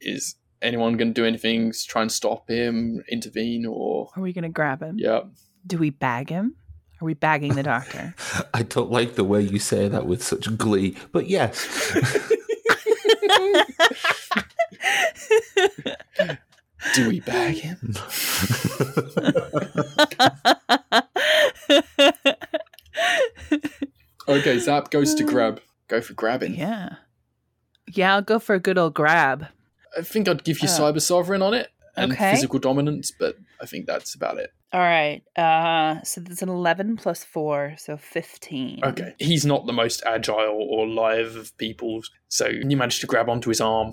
[0.00, 4.32] Is anyone going to do anything to try and stop him, intervene, or Are we
[4.32, 4.96] going to grab him?
[4.98, 5.22] yeah?
[5.66, 6.54] Do we bag him?
[7.00, 8.14] Are we bagging the doctor?
[8.54, 11.68] I don't like the way you say that with such glee, but yes.
[16.94, 17.94] Do we bag him?
[24.26, 25.60] Okay, Zap goes to grab.
[25.88, 26.54] Go for grabbing.
[26.54, 26.94] yeah.
[27.96, 29.46] Yeah, I'll go for a good old grab.
[29.96, 32.32] I think I'd give you Uh, Cyber Sovereign on it and okay.
[32.32, 34.50] physical dominance, but I think that's about it.
[34.72, 35.22] All right.
[35.36, 38.80] Uh, so that's an 11 plus 4, so 15.
[38.82, 39.14] Okay.
[39.20, 43.50] He's not the most agile or live of people, so you managed to grab onto
[43.50, 43.92] his arm.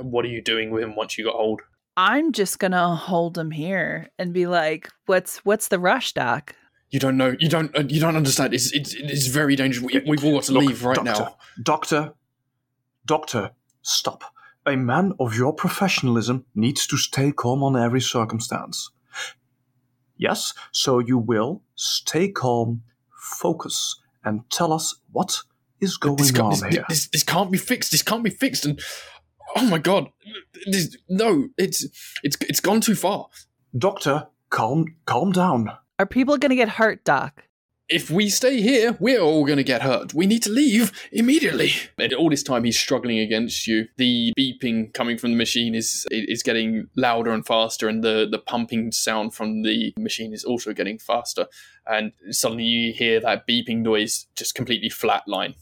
[0.00, 1.60] What are you doing with him once you got hold?
[1.98, 6.54] I'm just going to hold him here and be like, "What's what's the rush, doc?"
[6.88, 7.36] You don't know.
[7.38, 7.76] You don't.
[7.76, 8.54] Uh, you don't understand.
[8.54, 9.82] It's it's, it's very dangerous.
[9.84, 11.36] We, we've all got to Look, leave right doctor, now.
[11.62, 12.14] Doctor,
[13.04, 14.24] doctor, stop.
[14.66, 18.90] A man of your professionalism needs to stay calm on every circumstance.
[20.16, 25.42] Yes, so you will stay calm, focus, and tell us what
[25.80, 26.84] is going This, on this, here.
[26.88, 27.90] this, this can't be fixed.
[27.90, 28.64] This can't be fixed.
[28.64, 28.80] And
[29.56, 30.10] oh my god,
[30.66, 31.84] this, no, it's
[32.22, 33.28] it's it's gone too far.
[33.76, 35.72] Doctor, calm, calm down.
[35.98, 37.44] Are people going to get hurt, doc?
[37.92, 40.14] If we stay here, we're all going to get hurt.
[40.14, 41.72] We need to leave immediately.
[41.98, 43.86] And all this time, he's struggling against you.
[43.98, 48.38] The beeping coming from the machine is is getting louder and faster, and the the
[48.38, 51.48] pumping sound from the machine is also getting faster.
[51.86, 55.54] And suddenly, you hear that beeping noise just completely flatline.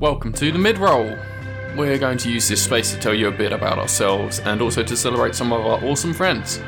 [0.00, 1.16] Welcome to the mid roll.
[1.76, 4.82] We're going to use this space to tell you a bit about ourselves and also
[4.82, 6.60] to celebrate some of our awesome friends.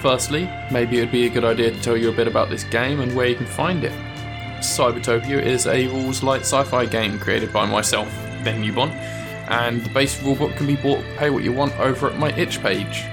[0.00, 3.00] Firstly, maybe it'd be a good idea to tell you a bit about this game
[3.00, 3.92] and where you can find it.
[4.60, 8.08] Cybertopia is a rules light sci fi game created by myself,
[8.44, 8.90] Ben Newbon,
[9.48, 12.60] and the base rulebook can be bought pay what you want over at my itch
[12.60, 13.06] page.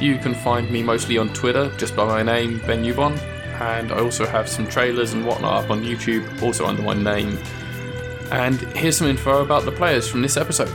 [0.00, 3.16] You can find me mostly on Twitter just by my name, Ben Newbon,
[3.60, 7.38] and I also have some trailers and whatnot up on YouTube, also under my name.
[8.32, 10.70] And here's some info about the players from this episode.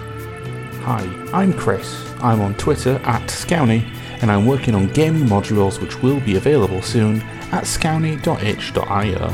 [0.84, 2.06] Hi, I'm Chris.
[2.20, 3.82] I'm on Twitter at Scowny,
[4.22, 7.20] and I'm working on gaming modules which will be available soon
[7.52, 9.30] at scowny.itch.io.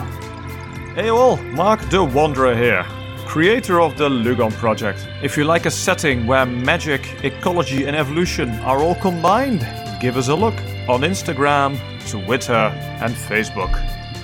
[0.95, 2.85] Hey all, Mark the Wanderer here,
[3.25, 5.05] creator of the Lugon project.
[5.21, 9.67] If you like a setting where magic, ecology, and evolution are all combined,
[9.99, 10.55] give us a look
[10.87, 11.77] on Instagram,
[12.09, 13.73] Twitter, and Facebook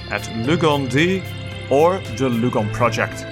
[0.09, 1.21] at LugonD
[1.69, 3.25] or the Lugon Project.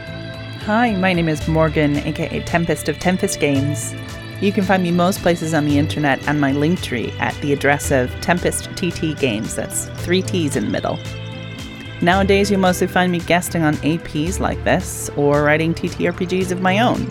[0.67, 3.95] Hi, my name is Morgan, aka Tempest of Tempest Games.
[4.41, 7.53] You can find me most places on the internet and my link tree at the
[7.53, 9.55] address of Tempest TT Games.
[9.55, 10.99] That's three T's in the middle.
[12.01, 16.79] Nowadays, you'll mostly find me guesting on APs like this or writing TTRPGs of my
[16.79, 17.09] own.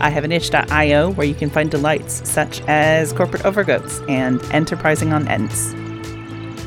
[0.00, 5.12] I have an itch.io where you can find delights such as corporate overgoats and enterprising
[5.12, 5.74] on ents.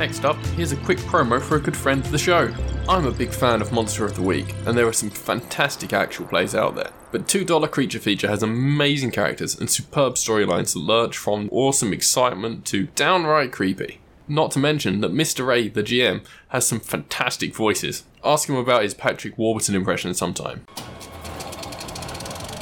[0.03, 2.53] Next up, here's a quick promo for a good friend of the show.
[2.89, 6.25] I'm a big fan of Monster of the Week, and there are some fantastic actual
[6.25, 6.91] plays out there.
[7.13, 12.65] But $2 Creature Feature has amazing characters and superb storylines that lurch from awesome excitement
[12.65, 14.01] to downright creepy.
[14.27, 15.55] Not to mention that Mr.
[15.55, 18.03] A, the GM, has some fantastic voices.
[18.25, 20.65] Ask him about his Patrick Warburton impression sometime.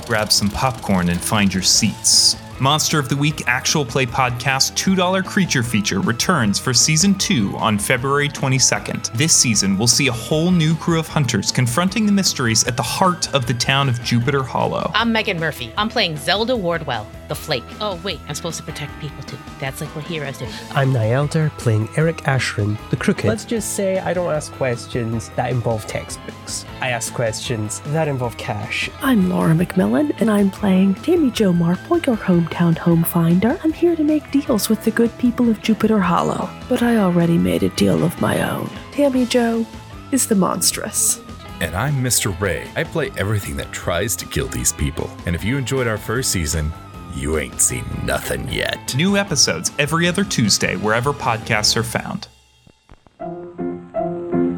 [0.06, 2.36] grab some popcorn and find your seats.
[2.62, 7.80] Monster of the Week Actual Play Podcast $2 Creature Feature returns for Season 2 on
[7.80, 9.12] February 22nd.
[9.14, 12.84] This season, we'll see a whole new crew of hunters confronting the mysteries at the
[12.84, 14.92] heart of the town of Jupiter Hollow.
[14.94, 15.74] I'm Megan Murphy.
[15.76, 17.64] I'm playing Zelda Wardwell, the Flake.
[17.80, 19.40] Oh, wait, I'm supposed to protect people too.
[19.60, 20.46] That's like what heroes do.
[20.70, 23.26] I'm Nielder, playing Eric Ashrin, the Crooked.
[23.26, 26.68] Let's just say I don't ask questions that involve textbooks.
[26.80, 28.88] I ask questions that involve cash.
[29.02, 32.18] I'm Laura McMillan, and I'm playing Tammy Jo Marple, your
[32.52, 33.58] hometown home finder.
[33.64, 37.38] I'm here to make deals with the good people of Jupiter Hollow, but I already
[37.38, 38.70] made a deal of my own.
[38.92, 39.66] Tammy Jo
[40.12, 41.22] is the monstrous.
[41.62, 42.38] And I'm Mr.
[42.40, 42.68] Ray.
[42.76, 45.10] I play everything that tries to kill these people.
[45.26, 46.72] And if you enjoyed our first season,
[47.14, 48.96] you ain't seen nothing yet.
[48.96, 52.28] New episodes every other Tuesday wherever podcasts are found.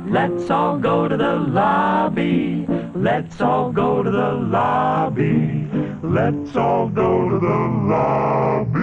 [0.10, 2.66] Let's all go to the lobby.
[3.04, 5.68] Let's all go to the lobby.
[6.02, 8.80] Let's all go to the lobby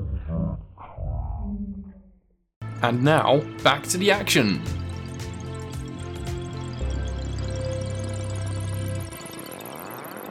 [2.82, 4.62] And now, back to the action.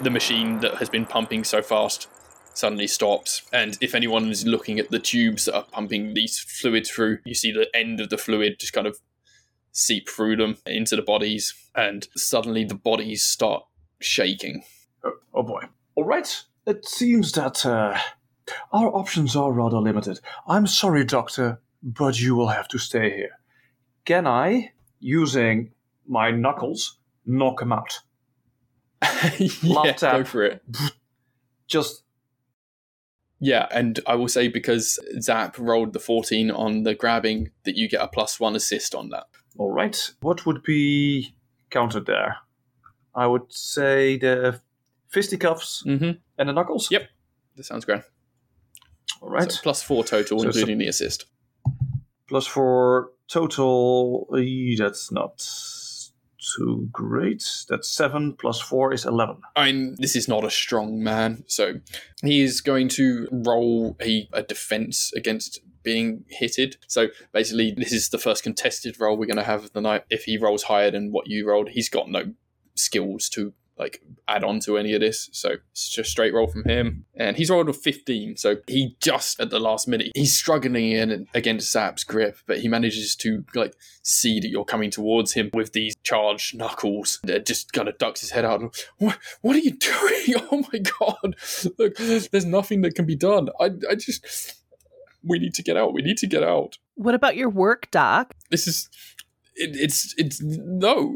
[0.01, 2.07] The machine that has been pumping so fast
[2.55, 6.89] suddenly stops, and if anyone is looking at the tubes that are pumping these fluids
[6.89, 8.97] through, you see the end of the fluid just kind of
[9.75, 13.65] seep through them into the bodies, and suddenly the bodies start
[13.99, 14.63] shaking.
[15.03, 15.63] Oh, oh boy.
[15.95, 16.43] All right.
[16.65, 17.99] It seems that uh,
[18.71, 20.21] our options are rather limited.
[20.47, 23.39] I'm sorry, Doctor, but you will have to stay here.
[24.05, 25.71] Can I, using
[26.07, 27.99] my knuckles, knock him out?
[29.61, 30.63] yeah, go for it.
[31.67, 32.03] Just
[33.39, 37.89] Yeah, and I will say because Zap rolled the 14 on the grabbing, that you
[37.89, 39.25] get a plus one assist on that.
[39.57, 40.11] All right.
[40.21, 41.35] What would be
[41.69, 42.37] counted there?
[43.13, 44.59] I would say the
[45.09, 46.11] fisticuffs Mm-hmm.
[46.37, 46.89] and the knuckles.
[46.91, 47.03] Yep,
[47.55, 48.01] that sounds great.
[49.21, 49.51] All right.
[49.51, 51.25] So plus four total, So including the assist.
[52.27, 54.27] Plus four total.
[54.37, 55.37] eh, That's not
[56.57, 57.43] too great.
[57.69, 58.33] That's seven.
[58.33, 59.37] Plus four is eleven.
[59.55, 61.75] I mean, this is not a strong man, so
[62.23, 66.75] he is going to roll a, a defense against being hitted.
[66.87, 70.03] So basically, this is the first contested roll we're going to have of the night.
[70.09, 72.33] If he rolls higher than what you rolled, he's got no
[72.75, 75.29] skills to like add on to any of this.
[75.33, 77.05] So it's just straight roll from him.
[77.15, 78.37] And he's rolled a 15.
[78.37, 82.67] So he just at the last minute, he's struggling in against Zap's grip, but he
[82.67, 87.19] manages to like see that you're coming towards him with these charged knuckles.
[87.27, 88.61] And just kind of ducks his head out.
[88.97, 90.01] What, what are you doing?
[90.51, 91.35] Oh my god.
[91.77, 93.49] Look, there's nothing that can be done.
[93.59, 94.61] I, I just.
[95.25, 95.93] We need to get out.
[95.93, 98.33] We need to get out What about your work, Doc?
[98.51, 98.89] this is
[99.57, 101.15] it, it's it's no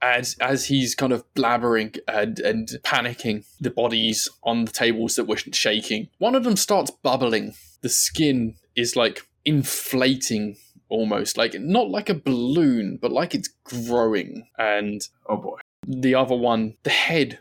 [0.00, 5.24] as as he's kind of blabbering and and panicking the bodies on the tables that
[5.24, 10.56] were shaking one of them starts bubbling the skin is like inflating
[10.88, 15.58] almost like not like a balloon but like it's growing and Oh boy.
[15.86, 17.40] the other one the head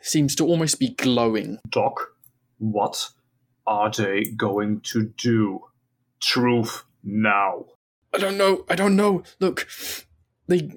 [0.00, 2.12] seems to almost be glowing Doc,
[2.58, 3.10] what
[3.68, 5.60] are they going to do?
[6.20, 7.66] Truth now.
[8.14, 8.64] I don't know.
[8.68, 9.22] I don't know.
[9.38, 9.68] Look,
[10.48, 10.68] they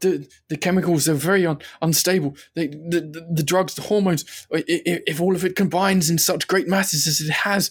[0.00, 2.36] the the chemicals are very un, unstable.
[2.54, 4.24] They the, the the drugs, the hormones.
[4.54, 7.70] i- i- If all of it combines in such great masses as it has,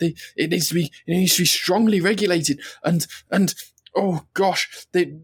[0.00, 2.60] they it needs to be it needs to be strongly regulated.
[2.82, 3.54] And and
[3.94, 5.18] oh gosh, they,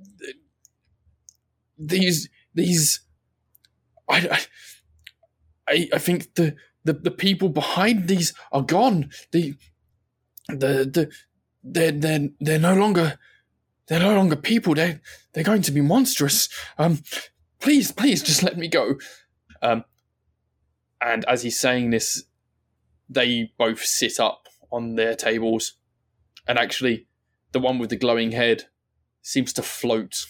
[1.78, 3.00] these these
[4.08, 4.46] I
[5.68, 9.10] I I think the the the people behind these are gone.
[9.32, 9.54] The
[10.48, 11.10] the the
[11.62, 13.18] they're they're they're no longer
[13.86, 14.74] they're no longer people.
[14.74, 15.00] They're
[15.32, 16.48] they're going to be monstrous.
[16.78, 17.02] Um,
[17.60, 18.98] please, please, just let me go.
[19.62, 19.84] Um,
[21.00, 22.24] and as he's saying this,
[23.08, 25.74] they both sit up on their tables,
[26.46, 27.08] and actually,
[27.52, 28.64] the one with the glowing head
[29.22, 30.26] seems to float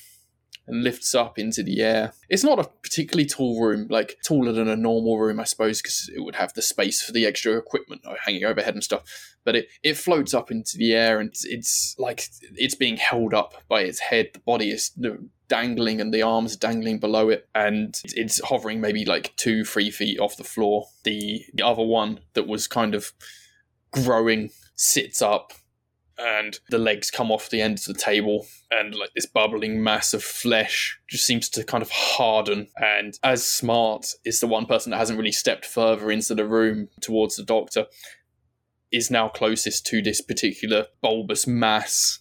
[0.70, 2.12] and lifts up into the air.
[2.28, 6.11] It's not a particularly tall room, like taller than a normal room, I suppose, because
[6.14, 9.02] it would have the space for the extra equipment hanging overhead and stuff.
[9.44, 13.33] But it, it floats up into the air and it's, it's like it's being held
[13.35, 14.30] up by its head.
[14.35, 14.90] The body is
[15.48, 19.64] dangling and the arms are dangling below it, and it's- it's hovering maybe like two,
[19.64, 20.87] three feet off the floor.
[21.04, 23.12] The, the other one that was kind of
[23.92, 25.52] growing sits up
[26.20, 30.12] and the legs come off the end of the table and like this bubbling mass
[30.12, 34.90] of flesh just seems to kind of harden and as smart is the one person
[34.90, 37.87] that hasn't really stepped further into the room towards the doctor
[38.92, 42.20] is now closest to this particular bulbous mass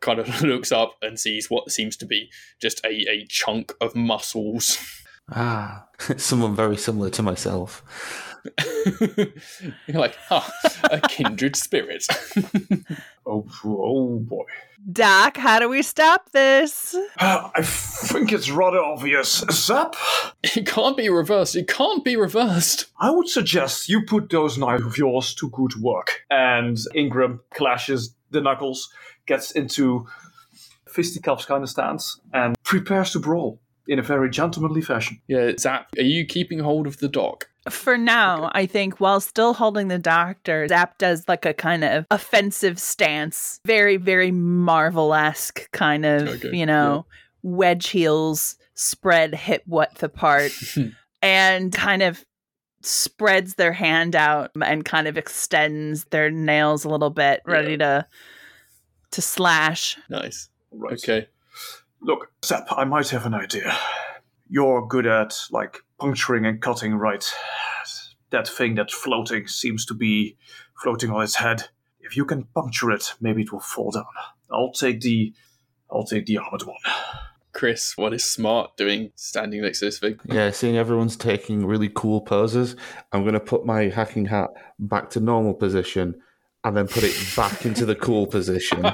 [0.00, 3.94] kind of looks up and sees what seems to be just a, a chunk of
[3.94, 8.33] muscles Ah, someone very similar to myself.
[9.86, 10.42] you're like huh,
[10.90, 12.04] a kindred spirit
[13.26, 14.44] Oh, oh boy.
[14.92, 16.94] Doc, how do we stop this?
[17.18, 19.42] Uh, I think it's rather obvious.
[19.50, 19.96] Zap,
[20.42, 24.84] it can't be reversed it can't be reversed I would suggest you put those knives
[24.84, 26.24] of yours to good work.
[26.30, 28.90] And Ingram clashes the knuckles,
[29.26, 30.06] gets into
[30.86, 35.20] fisticuffs kind of stance, and prepares to brawl in a very gentlemanly fashion.
[35.28, 37.48] Yeah, Zap, are you keeping hold of the Doc?
[37.70, 42.06] For now, I think while still holding the doctor, Zap does like a kind of
[42.10, 43.60] offensive stance.
[43.64, 47.06] Very, very Marvel esque kind of, Okay, you know,
[47.42, 50.52] wedge heels, spread hip width apart,
[51.22, 52.24] and kind of
[52.82, 58.06] spreads their hand out and kind of extends their nails a little bit, ready to
[59.12, 59.96] to slash.
[60.10, 60.48] Nice.
[60.70, 60.94] Right.
[60.94, 61.28] Okay.
[62.02, 63.74] Look, Zap, I might have an idea.
[64.54, 67.28] You're good at, like, puncturing and cutting, right?
[68.30, 70.36] That thing that's floating seems to be
[70.80, 71.64] floating on its head.
[71.98, 74.04] If you can puncture it, maybe it will fall down.
[74.52, 75.34] I'll take the.
[75.90, 76.76] I'll take the armored one.
[77.52, 80.20] Chris, what is Smart doing standing next to this thing?
[80.24, 82.76] Yeah, seeing everyone's taking really cool poses,
[83.10, 86.14] I'm going to put my hacking hat back to normal position
[86.62, 88.82] and then put it back into the cool position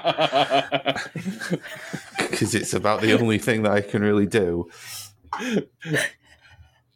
[2.18, 4.68] because it's about the only thing that I can really do.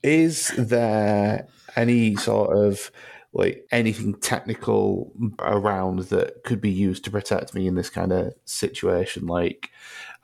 [0.02, 2.90] Is there any sort of
[3.32, 8.34] like anything technical around that could be used to protect me in this kind of
[8.44, 9.26] situation?
[9.26, 9.70] Like,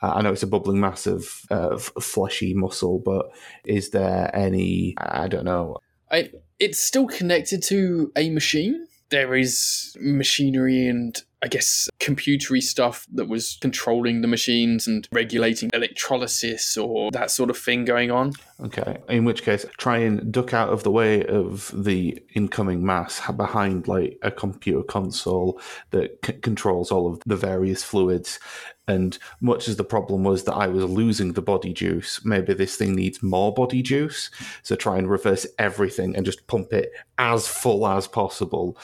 [0.03, 3.31] uh, I know it's a bubbling mass of uh, f- fleshy muscle, but
[3.65, 4.95] is there any?
[4.99, 5.79] I don't know.
[6.11, 8.87] I, it's still connected to a machine.
[9.11, 15.71] There is machinery and I guess computery stuff that was controlling the machines and regulating
[15.73, 18.33] electrolysis or that sort of thing going on.
[18.61, 18.99] Okay.
[19.09, 23.89] In which case, try and duck out of the way of the incoming mass behind
[23.89, 25.61] like a computer console
[25.93, 28.39] that c- controls all of the various fluids.
[28.87, 32.77] And much as the problem was that I was losing the body juice, maybe this
[32.77, 34.31] thing needs more body juice.
[34.63, 38.77] So try and reverse everything and just pump it as full as possible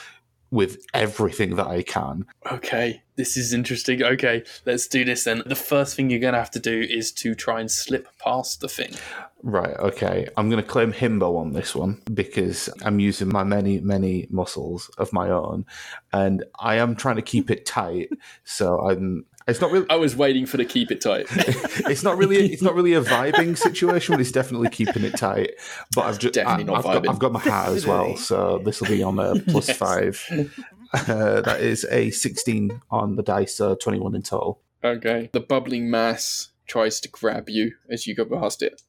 [0.57, 2.25] with everything that I can.
[2.51, 4.03] Okay, this is interesting.
[4.03, 5.43] Okay, let's do this then.
[5.45, 8.63] The first thing you're going to have to do is to try and slip past
[8.63, 8.95] the thing.
[9.43, 10.27] Right, okay.
[10.39, 14.89] I'm going to claim himbo on this one because I'm using my many, many muscles
[14.97, 15.67] of my own
[16.15, 18.09] and I am trying to keep it tight.
[18.45, 19.27] So I'm.
[19.47, 19.87] It's not really.
[19.89, 21.27] I was waiting for the keep it tight.
[21.31, 22.53] it's not really.
[22.53, 24.15] It's not really a vibing situation.
[24.15, 25.53] But it's definitely keeping it tight.
[25.95, 26.35] But I've just.
[26.35, 27.09] Definitely I, not I've got, vibing.
[27.11, 29.77] I've got my hat as well, so this will be on a plus Yes.
[29.77, 30.61] five.
[30.93, 34.61] Uh, that is a 16 on the dice, so 21 in total.
[34.83, 35.31] Okay.
[35.33, 38.83] The bubbling mass tries to grab you as you go past it.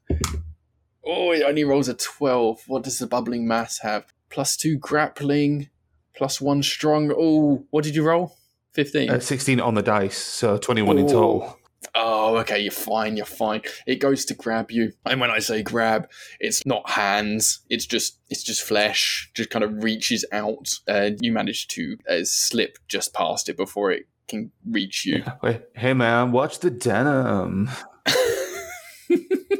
[1.05, 2.63] Oh, it only rolls a 12.
[2.67, 4.11] What does the bubbling mass have?
[4.29, 5.69] Plus two grappling,
[6.15, 7.13] plus one strong.
[7.15, 8.35] Oh, what did you roll?
[8.77, 9.09] 15.
[9.09, 11.57] Uh, 16 on the dice, so 21 in total.
[11.95, 13.61] Oh, okay, you're fine, you're fine.
[13.87, 14.93] It goes to grab you.
[15.03, 16.07] And when I say grab,
[16.39, 21.31] it's not hands, it's just it's just flesh, just kind of reaches out and you
[21.31, 25.23] manage to uh, slip just past it before it can reach you.
[25.41, 27.71] Wait, hey man, watch the denim.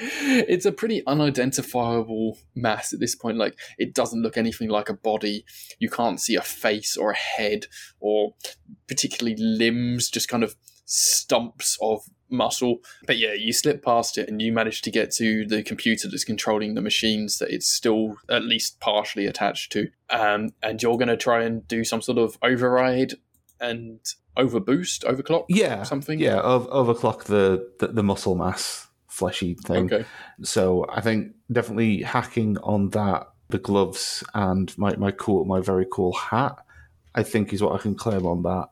[0.00, 3.36] it's a pretty unidentifiable mass at this point.
[3.36, 5.44] Like it doesn't look anything like a body.
[5.78, 7.66] You can't see a face or a head
[8.00, 8.34] or
[8.86, 12.78] particularly limbs, just kind of stumps of muscle.
[13.06, 16.24] But yeah, you slip past it and you manage to get to the computer that's
[16.24, 19.88] controlling the machines that it's still at least partially attached to.
[20.10, 23.14] Um, and you're going to try and do some sort of override
[23.60, 24.00] and
[24.36, 26.20] overboost, overclock, Yeah, something.
[26.20, 29.92] Yeah, ov- overclock the, the the muscle mass fleshy thing.
[29.92, 30.04] Okay.
[30.42, 35.86] So I think definitely hacking on that, the gloves and my my cool my very
[35.90, 36.58] cool hat,
[37.14, 38.68] I think is what I can claim on that.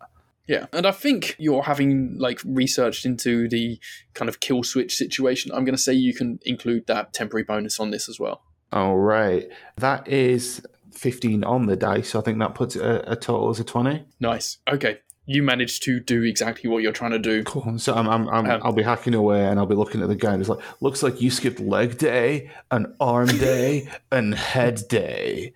[0.46, 3.80] Yeah, and I think you're having like researched into the
[4.14, 5.50] kind of kill switch situation.
[5.52, 8.42] I'm going to say you can include that temporary bonus on this as well.
[8.72, 10.62] All right, that is
[10.92, 12.10] fifteen on the dice.
[12.10, 14.04] So I think that puts a, a total as a twenty.
[14.20, 14.58] Nice.
[14.70, 17.42] Okay, you managed to do exactly what you're trying to do.
[17.42, 17.78] Cool.
[17.78, 20.14] So I'm, I'm, I'm Um, I'll be hacking away and I'll be looking at the
[20.14, 24.82] guy and it's like, looks like you skipped leg day, an arm day, and head
[24.88, 25.52] day.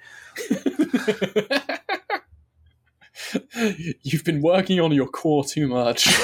[4.02, 6.08] You've been working on your core too much.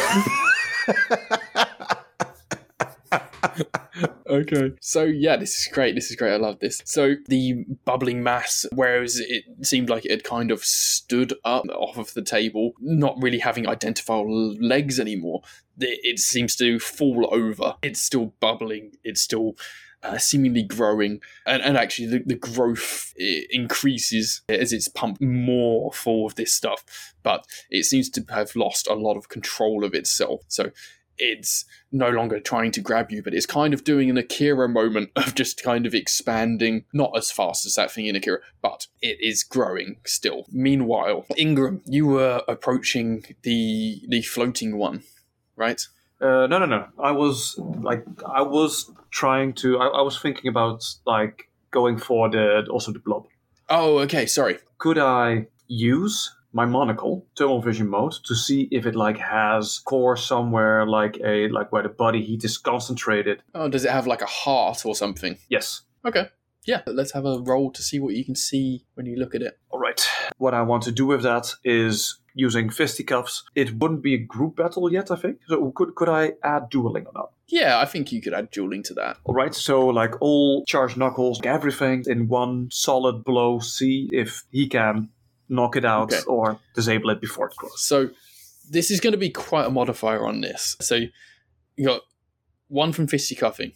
[4.29, 4.73] okay.
[4.81, 5.95] So yeah, this is great.
[5.95, 6.33] This is great.
[6.33, 6.83] I love this.
[6.85, 11.97] So the bubbling mass, whereas it seemed like it had kind of stood up off
[11.99, 15.43] of the table, not really having identifiable legs anymore,
[15.79, 17.77] it, seems to fall over.
[17.83, 18.93] It's still bubbling.
[19.05, 19.57] It's still
[20.03, 23.13] uh, seemingly growing, and, and actually the, the growth
[23.51, 27.15] increases as it's pumped more full of this stuff.
[27.23, 30.43] But it seems to have lost a lot of control of itself.
[30.49, 30.71] So
[31.19, 35.11] it's no longer trying to grab you, but it's kind of doing an Akira moment
[35.17, 39.19] of just kind of expanding, not as fast as that thing in Akira, but it
[39.21, 40.47] is growing still.
[40.51, 45.03] Meanwhile, Ingram, you were approaching the the floating one,
[45.57, 45.81] right?
[46.21, 46.87] Uh, no, no, no.
[46.99, 49.79] I was like, I was trying to.
[49.79, 53.27] I, I was thinking about like going for the also the blob.
[53.69, 54.27] Oh, okay.
[54.27, 54.59] Sorry.
[54.79, 60.17] Could I use my monocle, thermal vision mode, to see if it like has core
[60.17, 63.43] somewhere, like a like where the body heat is concentrated?
[63.55, 65.37] Oh, does it have like a heart or something?
[65.51, 65.83] Yes.
[66.05, 66.31] Okay.
[66.65, 69.43] Yeah, let's have a roll to see what you can see when you look at
[69.43, 69.59] it.
[69.71, 70.05] All right.
[70.39, 73.45] What I want to do with that is using fisticuffs.
[73.55, 75.41] It wouldn't be a group battle yet, I think.
[75.47, 77.31] So could could I add dueling or not?
[77.49, 79.19] Yeah, I think you could add dueling to that.
[79.25, 83.61] All right, so like all charged knuckles, everything in one solid blow.
[83.61, 85.11] See if he can
[85.49, 86.23] knock it out Okay.
[86.27, 87.83] or disable it before it grows.
[87.83, 88.11] So
[88.71, 90.77] this is going to be quite a modifier on this.
[90.81, 90.97] So
[91.77, 92.01] you got
[92.69, 93.73] one from fisticuffing,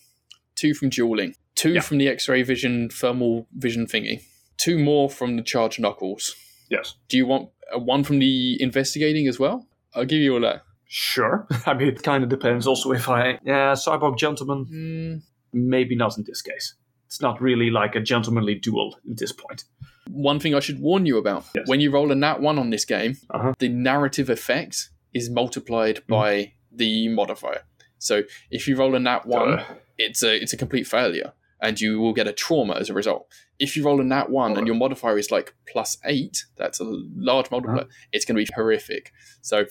[0.56, 1.80] two from dueling, two Yeah.
[1.80, 4.22] from the X-ray vision thermal vision thingy,
[4.56, 6.34] two more from the charge knuckles.
[6.68, 9.66] Yes, Do you want uh, one from the investigating as well?
[9.94, 10.62] I'll give you all that.
[10.86, 11.46] sure.
[11.66, 12.66] I mean, it kind of depends.
[12.66, 16.74] Also, if I yeah, cyborg gentleman, Mm, maybe not in this case.
[17.06, 19.64] It's not really like a gentlemanly duel at this point.
[20.08, 21.66] One thing I should warn you about: Yes.
[21.68, 23.52] when you roll a nat one on this game, Uh-huh.
[23.58, 27.62] the narrative effect is multiplied by the modifier.
[27.98, 29.64] So if you roll a nat one, Uh,
[29.98, 33.26] it's a it's a complete failure, and you will get a trauma as a result.
[33.58, 36.84] If you roll a nat one and your modifier is like plus eight, that's a
[37.14, 37.86] large multiplier.
[38.12, 39.12] It's going to be horrific.
[39.42, 39.66] So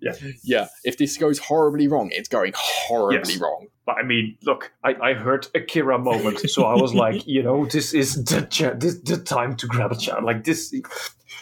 [0.00, 0.12] Yeah.
[0.42, 0.68] yeah.
[0.84, 3.40] If this goes horribly wrong, it's going horribly Yes.
[3.40, 3.66] wrong.
[3.86, 7.66] But I mean, look, I, I heard Akira moment, so I was like, you know,
[7.66, 10.24] this is the cha- this the time to grab a child.
[10.24, 10.74] Like this,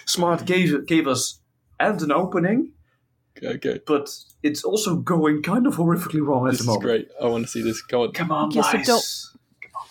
[0.07, 1.41] Smart gave gave us
[1.79, 2.73] and an opening,
[3.43, 4.09] Okay, but
[4.43, 6.83] it's also going kind of horrifically wrong at this the is moment.
[6.83, 7.09] great.
[7.23, 7.83] I want to see this.
[7.83, 8.13] Go on.
[8.13, 8.87] Come on, Yes, so guys.
[8.87, 9.05] don't-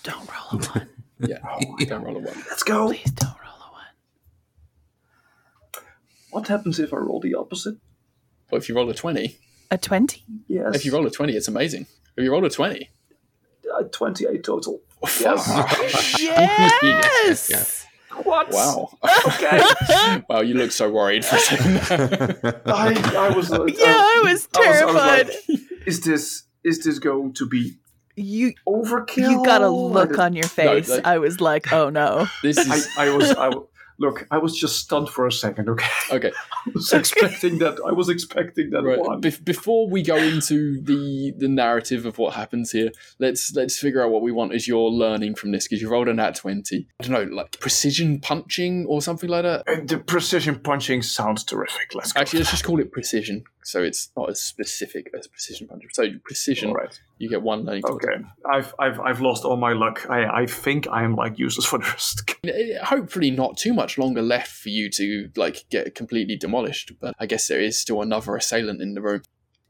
[0.04, 0.90] Don't roll a one.
[1.20, 2.44] Yeah, oh don't roll a one.
[2.50, 2.88] Let's go.
[2.88, 3.86] Please don't roll a one.
[6.32, 7.76] What happens if I roll the opposite?
[8.50, 9.38] But if you roll a twenty,
[9.72, 10.24] A 20?
[10.48, 10.76] Yes.
[10.76, 11.86] if you roll a twenty, it's amazing.
[12.16, 12.90] If you roll a twenty,
[13.78, 14.82] uh, 28 total.
[15.20, 16.18] Yes.
[16.84, 17.84] Yes!
[18.24, 18.50] What?
[18.52, 18.90] wow,
[19.28, 19.62] Okay.
[20.30, 22.62] wow, you look so worried for a second.
[22.66, 23.52] I, I was.
[23.52, 25.28] Uh, Yeah, I was I was terrified.
[25.28, 27.78] like, is this is this going to be
[28.16, 29.30] you overkill?
[29.30, 30.90] you got a I look on your face.
[30.90, 32.28] like- I was like, oh no.
[32.42, 33.30] this I, is I was.
[33.32, 33.68] I, w-
[34.00, 35.70] look, I was just stunned for a second.
[35.70, 36.32] Okay, okay.
[36.68, 37.78] I was expecting that.
[37.86, 39.00] I was expecting that Right.
[39.00, 39.22] one.
[39.22, 44.04] Bef- before we go into the the narrative of what happens here, let's let's figure
[44.04, 46.88] out what we want as your learning from this because you rolled a nat twenty.
[47.00, 49.68] I don't know, like precision punching or something like that.
[49.68, 51.94] Uh, the precision punching sounds terrific.
[51.96, 52.22] Let's go.
[52.22, 55.90] Actually, let's just call it precision, so it's not as specific as precision punching.
[55.92, 56.98] So precision, right.
[57.18, 57.84] you get one learning.
[57.86, 60.10] Okay, I've I've I've lost all my luck.
[60.10, 62.24] I I think I'm like useless for the rest.
[62.48, 66.94] Eh, Hopefully, not too much longer left for you to like get completely demolished.
[67.02, 69.24] But I guess there is still another assailant in the room.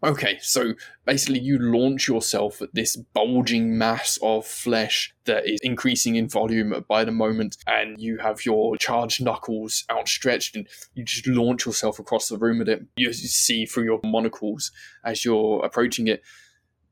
[0.03, 0.75] Okay, so
[1.05, 6.85] basically, you launch yourself at this bulging mass of flesh that is increasing in volume
[6.87, 11.97] by the moment, and you have your charged knuckles outstretched, and you just launch yourself
[11.97, 12.85] across the room with it.
[12.95, 14.71] You see through your monocles
[15.03, 16.21] as you're approaching it.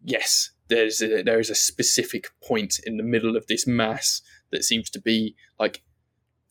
[0.04, 4.64] Yes, there's a, there is a specific point in the middle of this mass that
[4.64, 5.84] seems to be like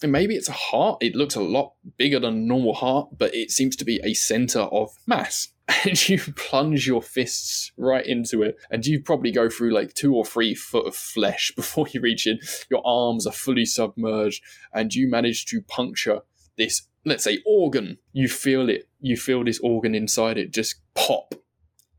[0.02, 0.98] and maybe it's a heart.
[1.00, 4.12] It looks a lot bigger than a normal heart, but it seems to be a
[4.12, 5.48] center of mass.
[5.87, 10.15] And you plunge your fists right into it, and you probably go through like two
[10.15, 12.39] or three foot of flesh before you reach it.
[12.71, 14.43] Your arms are fully submerged,
[14.73, 16.21] and you manage to puncture
[16.59, 17.97] this, let's say, organ.
[18.12, 18.89] You feel it.
[19.01, 21.35] You feel this organ inside it just pop,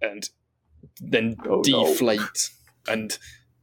[0.02, 0.30] and
[1.02, 1.88] then Oh, no.
[1.88, 2.52] deflate,
[2.88, 3.18] and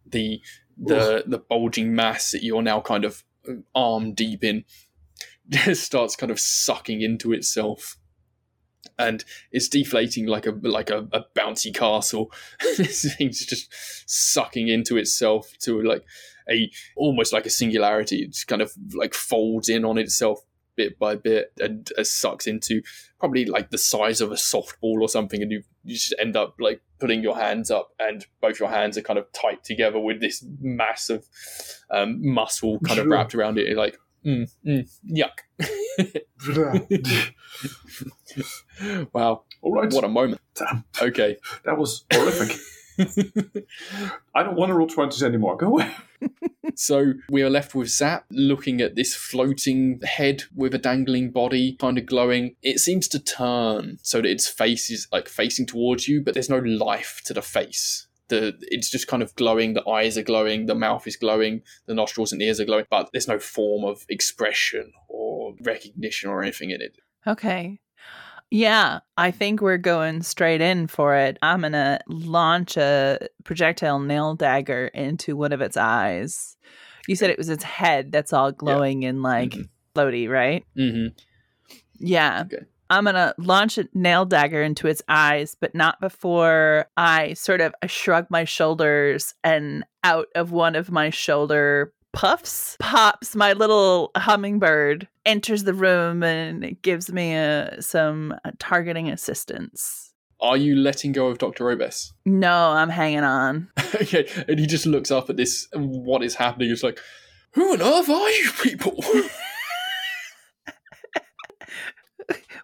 [0.04, 0.40] the
[0.76, 4.64] the the bulging mass that you're now kind of um, arm deep in
[5.48, 7.96] just starts kind of sucking into itself
[8.98, 12.32] and it's deflating like a like a, a bouncy castle.
[12.76, 13.72] This thing's just
[14.06, 16.04] sucking into itself to like
[16.50, 18.22] a almost like a singularity.
[18.22, 20.40] It just kind of like folds in on itself
[20.76, 22.82] bit by bit and uh, sucks into
[23.18, 26.54] probably like the size of a softball or something and you, you just end up
[26.58, 30.20] like putting your hands up and both your hands are kind of tight together with
[30.20, 31.28] this massive
[31.90, 33.68] um, muscle kind of wrapped around it.
[33.68, 35.40] You're like mm, mm, yuck
[39.12, 39.92] wow all right.
[39.92, 42.56] what a moment Damn, okay that was horrific.
[44.34, 45.56] I don't want to roll twenties anymore.
[45.56, 45.90] Go away.
[46.74, 51.74] So we are left with Zap looking at this floating head with a dangling body,
[51.74, 52.54] kind of glowing.
[52.62, 56.48] It seems to turn so that its face is like facing towards you, but there's
[56.48, 58.06] no life to the face.
[58.32, 59.74] The it's just kind of glowing.
[59.74, 60.66] The eyes are glowing.
[60.66, 61.62] The mouth is glowing.
[61.86, 66.42] The nostrils and ears are glowing, but there's no form of expression or recognition or
[66.42, 66.96] anything in it.
[67.26, 67.78] Okay.
[68.50, 71.38] Yeah, I think we're going straight in for it.
[71.42, 76.56] I'm going to launch a projectile nail dagger into one of its eyes.
[77.08, 79.68] You said it was its head that's all glowing and like Mhm.
[79.94, 80.64] floaty, right?
[80.76, 81.08] Mm-hmm.
[81.98, 82.44] Yeah.
[82.46, 82.64] Okay.
[82.92, 87.62] I'm going to launch a nail dagger into its eyes, but not before I sort
[87.62, 94.10] of shrug my shoulders and out of one of my shoulder puffs pops my little
[94.14, 100.12] hummingbird, enters the room and gives me uh, some uh, targeting assistance.
[100.40, 101.70] Are you letting go of Dr.
[101.70, 102.12] Obes?
[102.26, 103.70] No, I'm hanging on.
[103.94, 106.68] okay, and he just looks up at this, what is happening?
[106.68, 106.98] He's like,
[107.52, 109.02] Who on earth are you people?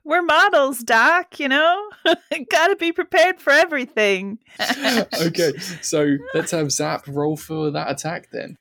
[0.09, 1.91] We're models, Doc, you know?
[2.51, 4.39] Gotta be prepared for everything.
[5.21, 5.53] okay,
[5.83, 8.57] so let's have Zap roll for that attack then.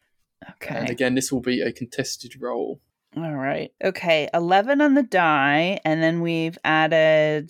[0.51, 0.75] Okay.
[0.75, 2.81] And again, this will be a contested roll.
[3.15, 3.71] All right.
[3.81, 7.49] Okay, 11 on the die, and then we've added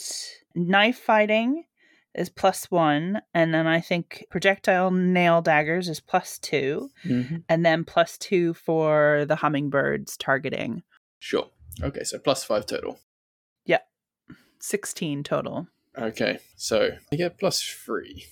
[0.54, 1.64] knife fighting
[2.14, 7.43] is plus one, and then I think projectile nail daggers is plus 2 Mhm.
[7.50, 10.84] and then plus two for the hummingbirds targeting.
[11.20, 11.50] Sure.
[11.82, 13.00] Okay, so plus five total.
[13.68, 13.88] Yep.
[14.59, 15.68] 16 total.
[15.97, 18.26] Okay, so I get plus three.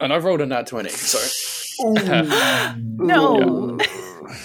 [0.00, 1.18] And I've rolled a nat 20, so.
[2.76, 3.78] No.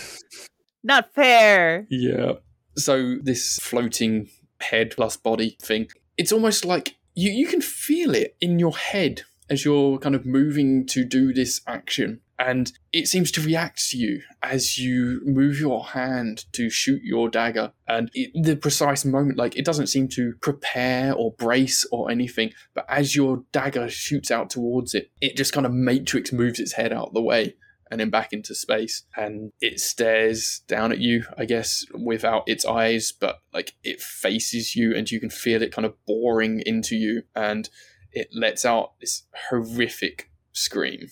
[0.83, 1.87] Not fair.
[1.89, 2.33] Yeah.
[2.75, 4.29] So this floating
[4.59, 5.87] head plus body thing,
[6.17, 10.25] it's almost like you, you can feel it in your head as you're kind of
[10.25, 12.21] moving to do this action.
[12.39, 17.29] And it seems to react to you as you move your hand to shoot your
[17.29, 17.71] dagger.
[17.87, 22.51] And it, the precise moment, like it doesn't seem to prepare or brace or anything.
[22.73, 26.73] But as your dagger shoots out towards it, it just kind of matrix moves its
[26.73, 27.55] head out the way
[27.93, 29.03] and then back into space.
[29.15, 34.75] And it stares down at you, I guess, without its eyes, but like it faces
[34.75, 37.21] you and you can feel it kind of boring into you.
[37.35, 37.69] And
[38.11, 41.09] it lets out this horrific scream.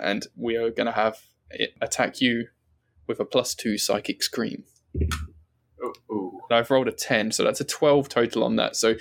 [0.00, 1.20] And we are going to have
[1.50, 2.48] it attack you
[3.06, 4.64] with a plus two psychic scream.
[6.10, 8.76] Oh, And I've rolled a 10, so that's a 12 total on that.
[8.76, 8.94] So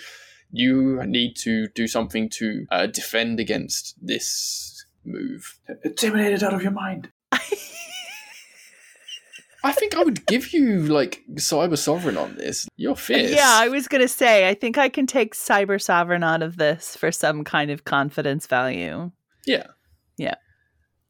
[0.52, 5.60] you need to do something to uh, defend against this move.
[5.84, 7.12] Eliminate it out of your mind.
[9.66, 12.68] I think I would give you like Cyber Sovereign on this.
[12.76, 13.32] You're fierce.
[13.32, 16.58] Yeah, I was going to say, I think I can take Cyber Sovereign out of
[16.58, 19.12] this for some kind of confidence value.
[19.46, 19.68] Yeah.
[20.18, 20.36] Yeah.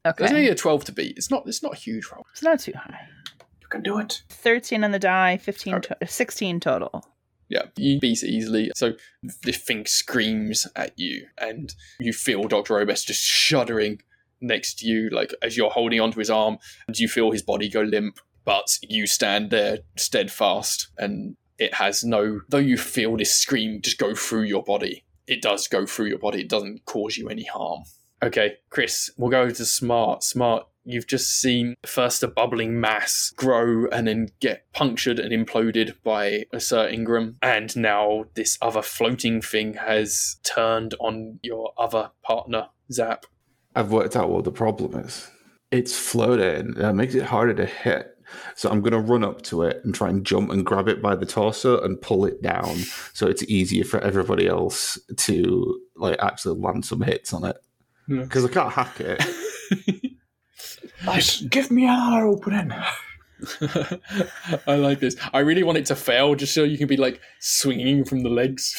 [0.04, 0.36] There's Okay.
[0.36, 1.18] only a 12 to beat.
[1.18, 2.26] It's not it's not a huge roll.
[2.32, 3.08] It's not too high.
[3.62, 4.24] You can do it.
[4.30, 7.06] 13 on the die, 15 to- 16 total.
[7.50, 8.72] Yeah, you beat it easily.
[8.76, 8.94] So
[9.44, 12.80] the thing screams at you, and you feel Dr.
[12.80, 14.02] Obes just shuddering
[14.42, 17.70] next to you, like as you're holding onto his arm, and you feel his body
[17.70, 22.42] go limp, but you stand there steadfast, and it has no.
[22.50, 26.18] Though you feel this scream just go through your body, it does go through your
[26.20, 26.42] body.
[26.42, 27.84] It doesn't cause you any harm.
[28.24, 30.24] Okay, Chris, we'll go to Smart.
[30.24, 35.96] Smart, you've just seen first a bubbling mass grow and then get punctured and imploded
[36.04, 42.12] by a Sir Ingram, and now this other floating thing has turned on your other
[42.24, 43.26] partner, Zap.
[43.76, 45.30] I've worked out what the problem is.
[45.72, 46.76] It's floating.
[46.76, 48.10] That makes it harder to hit.
[48.56, 51.02] So I'm going to run up to it and try and jump and grab it
[51.02, 52.78] by the torso and pull it down,
[53.14, 57.58] so it's easier for everybody else to like actually land some hits on it.
[58.08, 58.24] Yeah.
[58.24, 59.24] Because I can't hack it.
[61.06, 61.42] Nice.
[61.42, 62.72] Give me an another opening.
[64.68, 65.16] I like this.
[65.34, 68.30] I really want it to fail just so you can be like swinging from the
[68.30, 68.74] legs.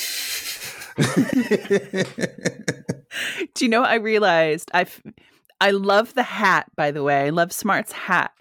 [3.54, 4.70] Do you know what I realized?
[4.72, 4.86] I
[5.60, 7.26] I love the hat, by the way.
[7.26, 8.32] I love Smart's hat,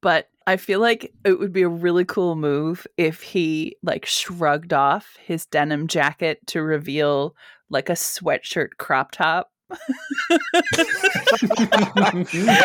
[0.00, 4.72] but I feel like it would be a really cool move if he like shrugged
[4.72, 7.36] off his denim jacket to reveal
[7.70, 9.50] like a sweatshirt crop top.
[9.70, 9.76] Oh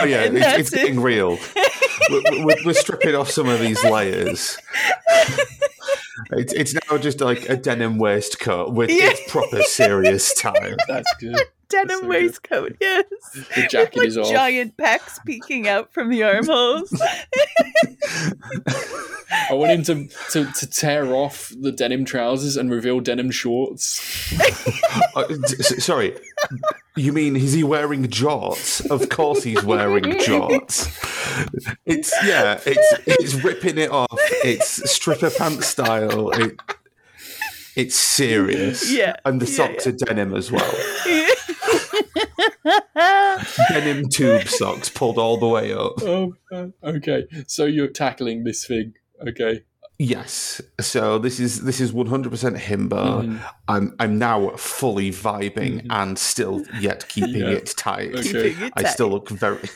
[0.05, 0.75] yeah, it's, it's it.
[0.75, 1.37] getting real.
[2.09, 4.57] we're, we're, we're stripping off some of these layers.
[6.31, 9.09] It's, it's now just like a denim waistcoat with Yeah.
[9.11, 10.75] its proper serious time.
[10.87, 11.41] That's good.
[11.73, 12.09] Denim so good.
[12.09, 13.03] waistcoat, yes.
[13.55, 14.29] The jacket With is off.
[14.29, 16.91] giant pecs peeking out from the armholes.
[19.49, 23.99] I want him to, to, to tear off the denim trousers and reveal denim shorts.
[25.15, 26.15] Uh, d- s- sorry,
[26.95, 28.87] you mean is he wearing jorts?
[28.91, 30.87] Of course he's wearing jorts.
[31.85, 34.07] It's yeah, it's it's ripping it off.
[34.43, 36.29] It's stripper pants style.
[36.29, 36.59] It,
[37.75, 38.91] it's serious.
[38.91, 40.71] Yeah, and the yeah, socks are denim as well.
[43.69, 46.01] denim tube socks pulled all the way up.
[46.01, 46.33] Oh,
[46.83, 47.25] okay.
[47.47, 48.93] So you're tackling this thing.
[49.27, 49.63] Okay.
[49.99, 50.59] Yes.
[50.81, 53.23] So this is this is one hundred percent himbo.
[53.25, 53.39] Mhm.
[53.67, 57.49] I'm I'm now fully vibing and still yet keeping Yeah.
[57.51, 58.13] it tight.
[58.15, 58.51] Okay.
[58.53, 59.69] Keeping it I still look very.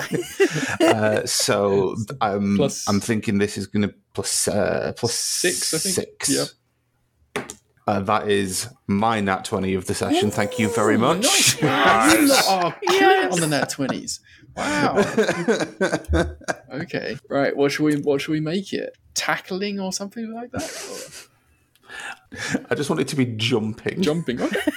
[0.80, 5.78] uh, so I'm Plus- I'm thinking this is going to plus uh, plus Six, I
[5.78, 5.94] think.
[5.94, 6.28] Six.
[6.30, 6.44] Yeah.
[7.88, 10.30] Uh, that is my nat twenty of the session.
[10.30, 11.22] Thank you very much.
[11.22, 11.62] Nice.
[11.62, 12.12] Wow.
[12.12, 13.32] You are killing Yes.
[13.32, 14.20] on the nat twenties.
[14.54, 15.02] Wow.
[16.82, 17.16] Okay.
[17.30, 17.56] Right.
[17.56, 18.94] What should we What should we make it?
[19.14, 21.26] Tackling or something like that?
[22.70, 24.02] I just want it to be jumping.
[24.02, 24.42] Jumping.
[24.42, 24.60] Okay.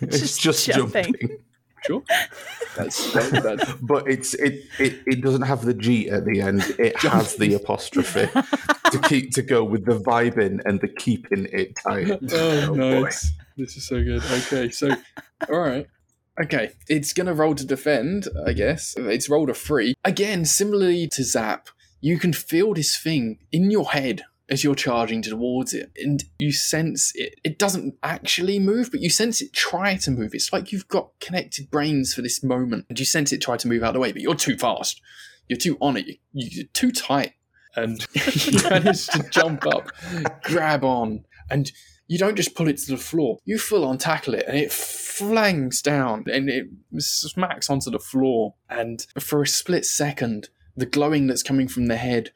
[0.00, 1.04] It's just, jumping.
[1.04, 1.38] jumping.
[1.86, 2.02] Sure.
[2.76, 6.62] That's, that, that, But it's it, it it doesn't have the G at the end.
[6.78, 11.76] It has the apostrophe to keep to go with the vibing and the keeping it
[11.76, 12.10] tight.
[12.32, 13.32] oh, oh nice.
[13.56, 14.22] This is so good.
[14.24, 14.90] Okay, so
[15.50, 15.86] all right.
[16.42, 18.94] Okay, it's gonna roll to defend, I guess.
[18.98, 19.94] It's rolled a three.
[20.04, 21.68] Again, similarly to Zap,
[22.00, 26.52] you can feel this thing in your head as you're charging towards it, and you
[26.52, 27.34] sense it.
[27.42, 30.34] It doesn't actually move, but you sense it try to move.
[30.34, 33.68] It's like you've got connected brains for this moment, and you sense it try to
[33.68, 35.00] move out of the way, but you're too fast.
[35.48, 36.06] You're too on it.
[36.06, 37.32] You- You're too tight,
[37.74, 39.88] and you manage to jump up,
[40.42, 41.72] grab on, and
[42.08, 43.38] you don't just pull it to the floor.
[43.44, 46.66] You full on tackle it, and it flangs down, and it
[46.98, 48.54] smacks onto the floor.
[48.70, 52.30] And for a split second, the glowing that's coming from the head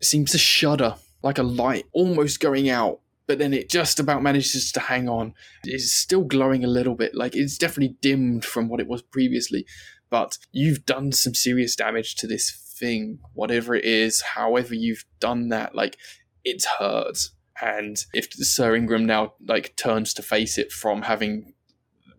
[0.00, 3.00] seems to shudder like a light almost going out.
[3.26, 5.34] But then it just about manages to hang on.
[5.64, 9.64] It's still glowing a little bit, like it's definitely dimmed from what it was previously.
[10.10, 15.48] But you've done some serious damage to this thing, whatever it is, however you've done
[15.48, 15.74] that.
[15.74, 15.96] Like
[16.44, 17.28] it's hurt.
[17.60, 21.54] And if Sir Ingram now like turns to face it from having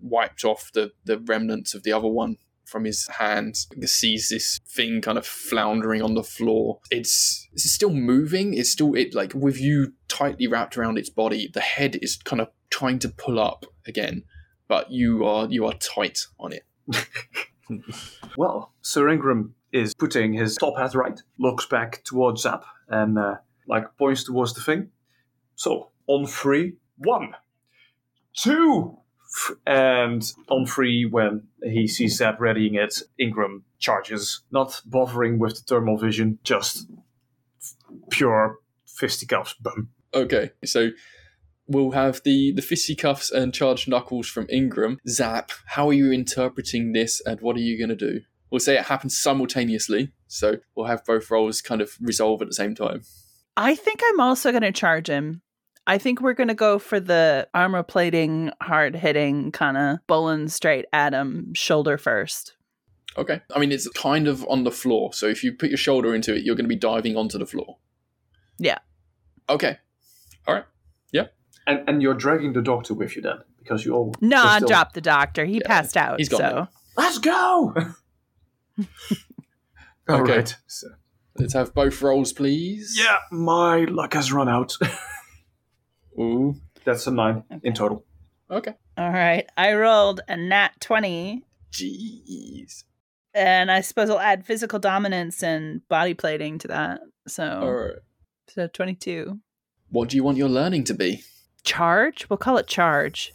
[0.02, 2.38] wiped off the, the remnants of the other one
[2.74, 6.80] from his hands, sees this thing kind of floundering on the floor.
[6.90, 8.56] It's it's still moving.
[8.56, 11.50] It's still it like with you tightly wrapped around its body.
[11.54, 14.24] The head is kind of trying to pull up again,
[14.68, 16.64] but you are you are tight on it.
[18.38, 23.36] Well, Sir Ingram is putting his top hat right, looks back towards Zap, and uh,
[23.68, 24.90] like points towards the thing.
[25.56, 27.36] So on three, one,
[28.36, 28.98] two,
[29.66, 35.62] and on three, when he sees Zap readying it, Ingram charges, not bothering with the
[35.62, 36.88] thermal vision, just
[38.10, 39.54] pure fisticuffs.
[39.54, 39.90] Boom.
[40.14, 40.90] Okay, so
[41.68, 45.00] we'll have the the fisticuffs and charged knuckles from Ingram.
[45.08, 48.22] Zap, how are you interpreting this, and what are you going to do?
[48.52, 52.54] We'll say it happens simultaneously, so we'll have both roles kind of resolve at the
[52.54, 53.02] same time.
[53.58, 55.42] I think I'm also going to charge him.
[55.86, 60.48] I think we're going to go for the armor plating, hard hitting, kind of bowling
[60.48, 62.56] straight at him, shoulder first.
[63.18, 66.16] Okay, I mean it's kind of on the floor, so if you put your shoulder
[66.16, 67.78] into it, you're going to be diving onto the floor.
[68.58, 68.80] Yeah.
[69.50, 69.78] Okay,
[70.48, 70.66] all right.
[71.12, 71.28] Yeah,
[71.68, 74.16] And and you're dragging the doctor with you then, because you all.
[74.20, 75.46] No, you're I still- dropped the doctor.
[75.46, 76.18] He passed out.
[76.20, 76.70] he's gone so now.
[76.98, 77.76] Let's go!
[80.10, 80.38] All Okay.
[80.38, 80.56] right.
[80.68, 80.88] So-
[81.38, 82.96] let's have both rolls, please.
[83.00, 84.74] yeah, my luck has run out.
[86.20, 86.56] Ooh.
[86.86, 88.06] That's a nine in total.
[88.52, 88.74] Okay.
[88.98, 89.48] all right.
[89.58, 92.84] I rolled a nat twenty, Jeez.
[93.34, 97.02] and I suppose I'll add physical dominance and body plating to that.
[97.28, 97.96] So, All right.
[98.50, 99.40] so twenty-two.
[99.90, 101.24] What do you want your learning to be?
[101.64, 102.30] Charge.
[102.30, 103.34] We'll call it charge.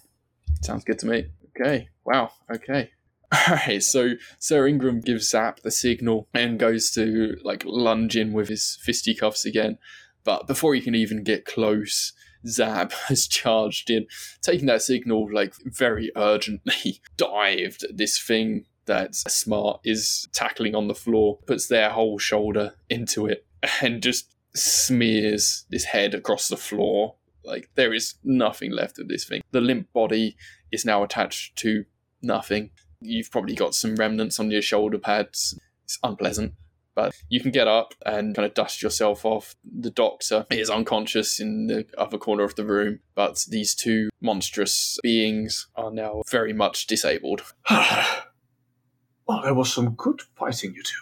[0.62, 1.26] Sounds good to me.
[1.58, 1.88] Okay.
[2.04, 2.32] Wow.
[2.52, 2.90] Okay.
[3.48, 8.48] Alright, so Sir Ingram gives Zap the signal and goes to like lunge in with
[8.48, 9.78] his fisticuffs again.
[10.24, 12.12] But before he can even get close,
[12.46, 14.06] Zap has charged in,
[14.42, 20.94] taking that signal like very urgently, dived this thing that Smart is tackling on the
[20.94, 23.46] floor, puts their whole shoulder into it,
[23.82, 27.14] and just smears this head across the floor.
[27.44, 29.42] Like there is nothing left of this thing.
[29.52, 30.36] The limp body
[30.72, 31.84] is now attached to
[32.20, 32.70] nothing.
[33.00, 35.58] You've probably got some remnants on your shoulder pads.
[35.84, 36.54] It's unpleasant,
[36.98, 39.54] but you can get up and kind of dust yourself off.
[39.64, 44.98] The doctor is unconscious in the other corner of the room, but these two monstrous
[45.00, 47.42] beings are now very much disabled.
[47.70, 50.94] well, there was some good fighting, you two.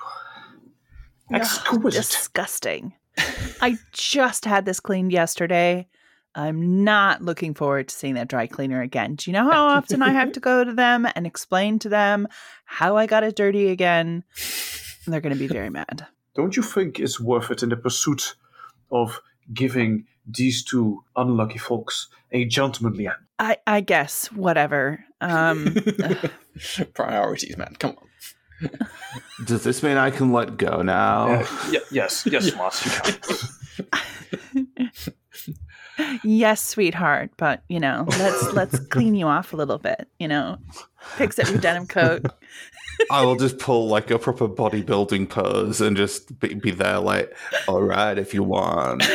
[1.35, 2.03] Ugh, Exquisite.
[2.03, 2.93] disgusting.
[3.63, 5.89] I just had this cleaned yesterday.
[6.35, 9.15] I'm not looking forward to seeing that dry cleaner again.
[9.15, 12.29] Do you know how often I have to go to them and explain to them
[12.67, 14.25] how I got it dirty again?
[15.07, 16.07] They're going to be very mad.
[16.35, 18.35] Don't you think it's worth it in the pursuit
[18.91, 19.21] of
[19.55, 23.17] giving these two unlucky folks a gentlemanly end?
[23.39, 25.05] I, I guess whatever.
[25.21, 25.77] Um,
[26.95, 27.75] Priorities, man.
[27.79, 28.71] Come on.
[29.45, 31.29] Does this mean I can let go now?
[31.41, 32.91] Uh, y- yes, yes, Mars, you
[34.77, 36.21] can.
[36.25, 40.09] yes, sweetheart, but you know, let's let's clean you off a little bit.
[40.19, 40.59] You know,
[41.17, 42.25] fix up your denim coat.
[43.11, 47.35] I will just pull like a proper bodybuilding pose and just be, be there, like,
[47.69, 49.03] all right, if you want.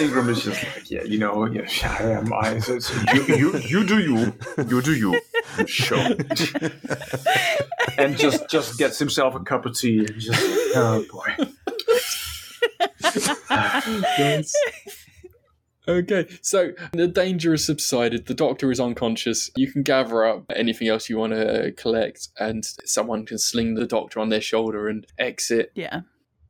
[0.00, 1.66] Ingram is just like, yeah, you know, yeah,
[1.98, 2.32] I am.
[2.32, 4.32] I, so, so you, you, you do you,
[4.68, 5.20] you do you,
[5.66, 5.98] sure.
[7.98, 9.98] and just, just gets himself a cup of tea.
[9.98, 10.40] And just,
[10.76, 11.36] oh boy.
[15.88, 18.26] Okay, so the danger has subsided.
[18.26, 19.50] The doctor is unconscious.
[19.56, 23.86] You can gather up anything else you want to collect, and someone can sling the
[23.86, 25.72] doctor on their shoulder and exit.
[25.74, 26.02] Yeah.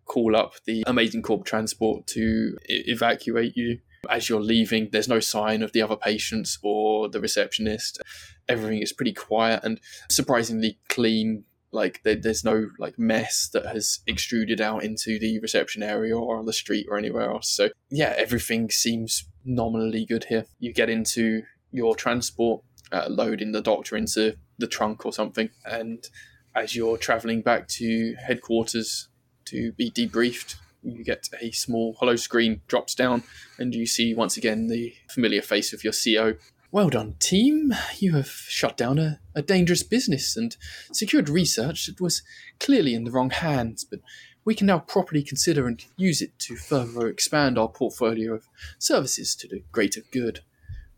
[0.04, 3.78] Call up the Amazing Corp transport to e- evacuate you.
[4.10, 8.02] As you're leaving, there's no sign of the other patients or the receptionist.
[8.48, 9.80] Everything is pretty quiet and
[10.10, 11.44] surprisingly clean.
[11.72, 16.38] Like there, there's no like mess that has extruded out into the reception area or
[16.38, 17.48] on the street or anywhere else.
[17.48, 20.46] So yeah, everything seems nominally good here.
[20.58, 22.62] You get into your transport,
[22.92, 26.06] uh, loading the doctor into the trunk or something, and
[26.54, 29.08] as you're traveling back to headquarters
[29.46, 33.22] to be debriefed, you get a small holo screen drops down,
[33.58, 36.34] and you see once again the familiar face of your CO.
[36.72, 37.74] Well done, team.
[37.98, 40.56] You have shut down a, a dangerous business and
[40.90, 42.22] secured research that was
[42.58, 44.00] clearly in the wrong hands, but
[44.46, 48.48] we can now properly consider and use it to further expand our portfolio of
[48.78, 50.40] services to the greater good.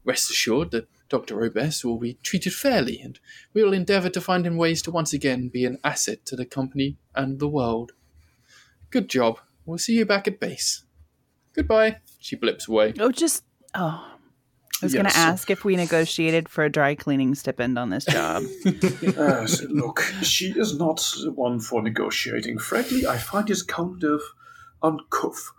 [0.04, 1.42] Rest assured that Dr.
[1.42, 3.18] Obes will be treated fairly, and
[3.52, 6.46] we will endeavour to find him ways to once again be an asset to the
[6.46, 7.90] company and the world.
[8.90, 9.40] Good job.
[9.66, 10.84] We'll see you back at base.
[11.52, 11.96] Goodbye.
[12.20, 12.94] She blips away.
[13.00, 13.42] Oh, just
[13.74, 14.13] oh.
[14.82, 18.04] I was going to ask if we negotiated for a dry cleaning stipend on this
[18.04, 18.42] job.
[19.16, 22.58] Uh, yes, look, she is not the one for negotiating.
[22.58, 24.20] Frankly, I find it kind of
[24.82, 25.52] uncouth.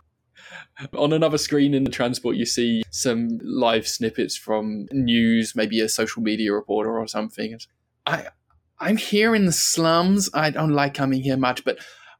[0.96, 5.88] On another screen in the transport, you see some live snippets from news, maybe a
[5.88, 7.58] social media reporter or something.
[8.04, 8.26] I,
[8.78, 10.28] I'm here in the slums.
[10.34, 11.78] I don't like coming here much, but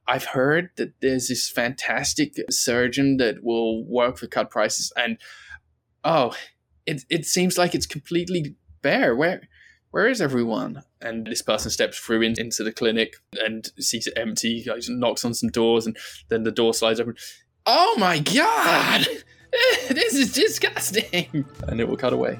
[0.08, 5.18] I've heard that there's this fantastic surgeon that will work for cut prices, and
[6.04, 6.34] oh,
[6.86, 9.14] it it seems like it's completely bare.
[9.14, 9.42] Where
[9.90, 10.82] where is everyone?
[11.00, 13.14] And this person steps through in, into the clinic
[13.44, 14.62] and sees it empty.
[14.64, 15.96] Goes and knocks on some doors, and
[16.28, 17.16] then the door slides open.
[17.64, 19.06] Oh my god!
[19.88, 21.44] this is disgusting!
[21.66, 22.38] And it will cut away.